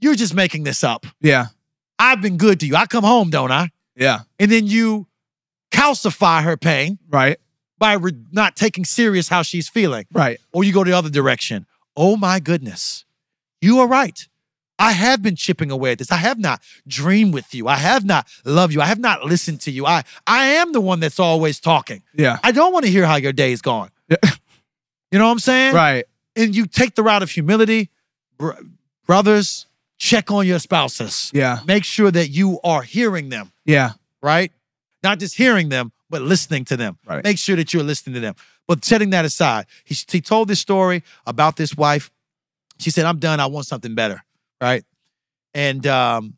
[0.00, 1.06] you're just making this up.
[1.20, 1.46] yeah.
[1.98, 2.76] I've been good to you.
[2.76, 3.70] I come home, don't I?
[3.94, 4.20] Yeah.
[4.38, 5.06] And then you
[5.70, 7.38] calcify her pain Right.
[7.78, 10.06] by re- not taking serious how she's feeling.
[10.12, 10.38] Right.
[10.52, 11.66] Or you go the other direction.
[11.96, 13.04] Oh my goodness.
[13.60, 14.26] You are right.
[14.78, 16.10] I have been chipping away at this.
[16.10, 17.68] I have not dreamed with you.
[17.68, 18.80] I have not loved you.
[18.80, 19.84] I have not listened to you.
[19.84, 22.02] I I am the one that's always talking.
[22.14, 22.38] Yeah.
[22.42, 23.90] I don't want to hear how your day is going.
[24.08, 24.16] Yeah.
[25.12, 25.74] You know what I'm saying?
[25.74, 26.06] Right.
[26.34, 27.90] And you take the route of humility.
[28.38, 28.52] Br-
[29.06, 29.66] brothers,
[30.00, 31.30] check on your spouses.
[31.32, 31.60] Yeah.
[31.66, 33.92] Make sure that you are hearing them, Yeah.
[34.22, 34.50] right?
[35.04, 36.98] Not just hearing them, but listening to them.
[37.06, 37.22] Right.
[37.22, 38.34] Make sure that you're listening to them.
[38.66, 42.10] But setting that aside, he, he told this story about this wife.
[42.78, 43.40] She said, I'm done.
[43.40, 44.22] I want something better.
[44.60, 44.84] Right.
[45.54, 46.36] And um,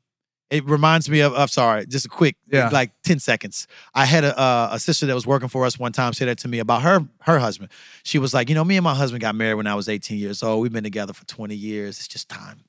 [0.50, 2.68] it reminds me of, I'm sorry, just a quick, Yeah.
[2.72, 3.68] like 10 seconds.
[3.94, 6.38] I had a, uh, a sister that was working for us one time say that
[6.38, 7.70] to me about her, her husband.
[8.02, 10.18] She was like, you know, me and my husband got married when I was 18
[10.18, 10.62] years old.
[10.62, 11.98] We've been together for 20 years.
[11.98, 12.60] It's just time.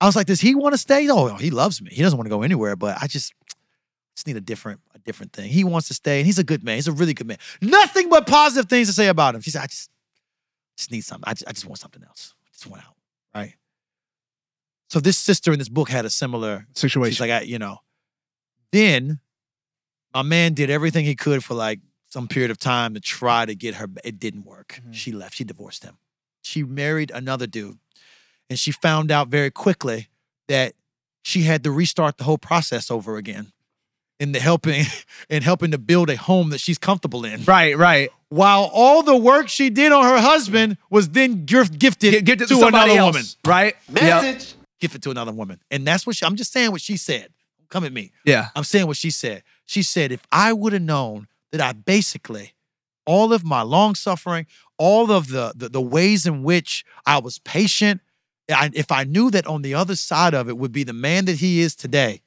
[0.00, 1.08] I was like, does he want to stay?
[1.10, 1.90] Oh, he loves me.
[1.92, 3.32] He doesn't want to go anywhere, but I just,
[4.14, 5.50] just need a different, a different thing.
[5.50, 6.76] He wants to stay, and he's a good man.
[6.76, 7.38] He's a really good man.
[7.60, 9.40] Nothing but positive things to say about him.
[9.40, 9.90] She said, I just,
[10.76, 11.24] just need something.
[11.28, 12.34] I just, I just want something else.
[12.46, 12.94] I just want out.
[13.34, 13.54] Right.
[14.90, 17.12] So this sister in this book had a similar Situation.
[17.12, 17.78] She's like, I, you know.
[18.72, 19.18] Then
[20.14, 23.54] my man did everything he could for like some period of time to try to
[23.54, 23.88] get her.
[24.04, 24.80] It didn't work.
[24.86, 24.94] Mhm.
[24.94, 25.34] She left.
[25.34, 25.98] She divorced him.
[26.42, 27.78] She married another dude,
[28.48, 30.08] and she found out very quickly
[30.48, 30.74] that
[31.22, 33.52] she had to restart the whole process over again,
[34.20, 34.84] in the helping
[35.28, 37.44] in helping to build a home that she's comfortable in.
[37.44, 37.76] right.
[37.76, 38.10] Right.
[38.30, 42.38] While all the work she did on her husband was then gift, gifted Get, get
[42.40, 43.22] to, to, another else, woman.
[43.46, 43.74] Right.
[43.90, 44.38] Yeah.
[44.80, 45.60] Give it to another woman.
[45.70, 47.28] And that's what she, I'm just saying what she said.
[47.70, 48.12] Come at me.
[48.26, 48.48] Yeah.
[48.54, 49.44] I'm saying what she said.
[49.64, 52.52] She said, if I would have known that I basically,
[53.06, 54.46] all of my long suffering,
[54.76, 58.02] all of the, the, the ways in which I was patient,
[58.50, 61.26] I, if I knew that on the other side of it would be the man
[61.26, 62.22] that he is today,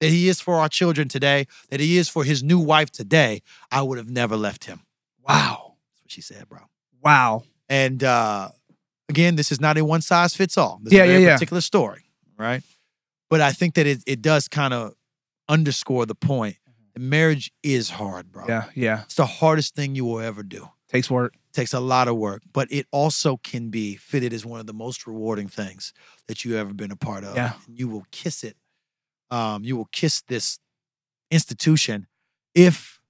[0.00, 3.42] that he is for our children today, that he is for his new wife today,
[3.70, 4.80] I would have never left him.
[5.26, 5.74] Wow.
[5.90, 6.58] That's what she said, bro.
[7.02, 7.44] Wow.
[7.68, 8.50] And uh,
[9.08, 10.80] again, this is not a one size fits all.
[10.82, 11.34] This Yeah, is a yeah, yeah.
[11.36, 12.04] particular story,
[12.36, 12.62] right?
[13.30, 14.94] But I think that it, it does kind of
[15.48, 16.56] underscore the point.
[16.98, 18.44] Marriage is hard, bro.
[18.46, 18.64] Yeah.
[18.74, 19.02] Yeah.
[19.04, 20.68] It's the hardest thing you will ever do.
[20.92, 21.34] Takes work.
[21.52, 24.72] takes a lot of work, but it also can be fitted as one of the
[24.74, 25.92] most rewarding things
[26.28, 27.34] that you've ever been a part of.
[27.36, 27.52] Yeah.
[27.68, 28.56] You will kiss it.
[29.30, 30.58] Um, you will kiss this
[31.30, 32.06] institution
[32.54, 33.00] if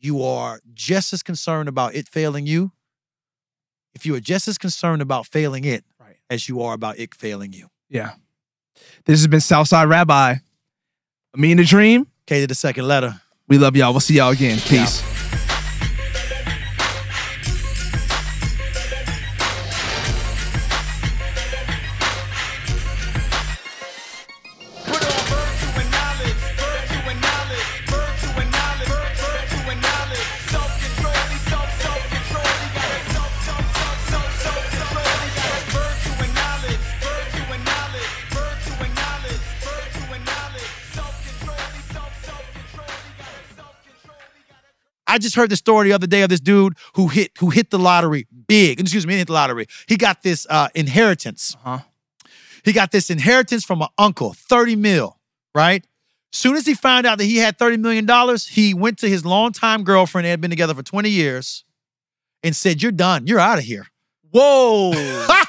[0.00, 2.72] you are just as concerned about it failing you,
[3.94, 6.16] if you are just as concerned about failing it Right.
[6.30, 7.68] as you are about it failing you.
[7.88, 8.12] Yeah.
[9.04, 10.36] This has been Southside Rabbi.
[11.36, 12.06] Me and the Dream.
[12.26, 13.20] K to the second letter.
[13.48, 13.92] We love y'all.
[13.92, 14.58] We'll see y'all again.
[14.58, 15.02] Peace.
[15.02, 15.11] Put
[45.12, 47.68] I just heard the story the other day of this dude who hit who hit
[47.68, 48.80] the lottery big.
[48.80, 49.66] Excuse me, he hit the lottery.
[49.86, 51.54] He got this uh, inheritance.
[51.62, 51.84] Uh-huh.
[52.64, 55.18] He got this inheritance from an uncle, 30 mil,
[55.54, 55.84] right?
[56.30, 58.08] Soon as he found out that he had $30 million,
[58.48, 61.64] he went to his longtime girlfriend, they had been together for 20 years,
[62.42, 63.26] and said, You're done.
[63.26, 63.88] You're out of here.
[64.30, 64.92] Whoa.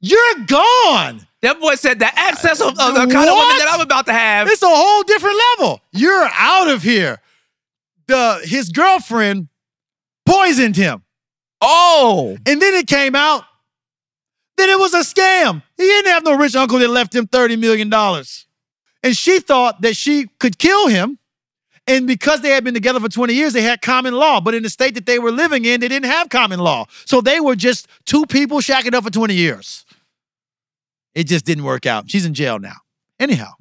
[0.00, 1.26] You're gone.
[1.42, 4.12] that boy said the access of, of the kind of woman that I'm about to
[4.12, 4.48] have.
[4.48, 5.80] It's a whole different level.
[5.92, 7.20] You're out of here.
[8.06, 9.48] The his girlfriend
[10.26, 11.02] poisoned him.
[11.60, 12.36] Oh.
[12.46, 13.44] And then it came out
[14.56, 15.62] then it was a scam.
[15.76, 17.92] He didn't have no rich uncle that left him $30 million.
[19.02, 21.18] And she thought that she could kill him.
[21.86, 24.40] And because they had been together for 20 years, they had common law.
[24.40, 26.86] But in the state that they were living in, they didn't have common law.
[27.04, 29.84] So they were just two people shacking up for 20 years.
[31.14, 32.08] It just didn't work out.
[32.08, 32.76] She's in jail now.
[33.20, 33.52] Anyhow,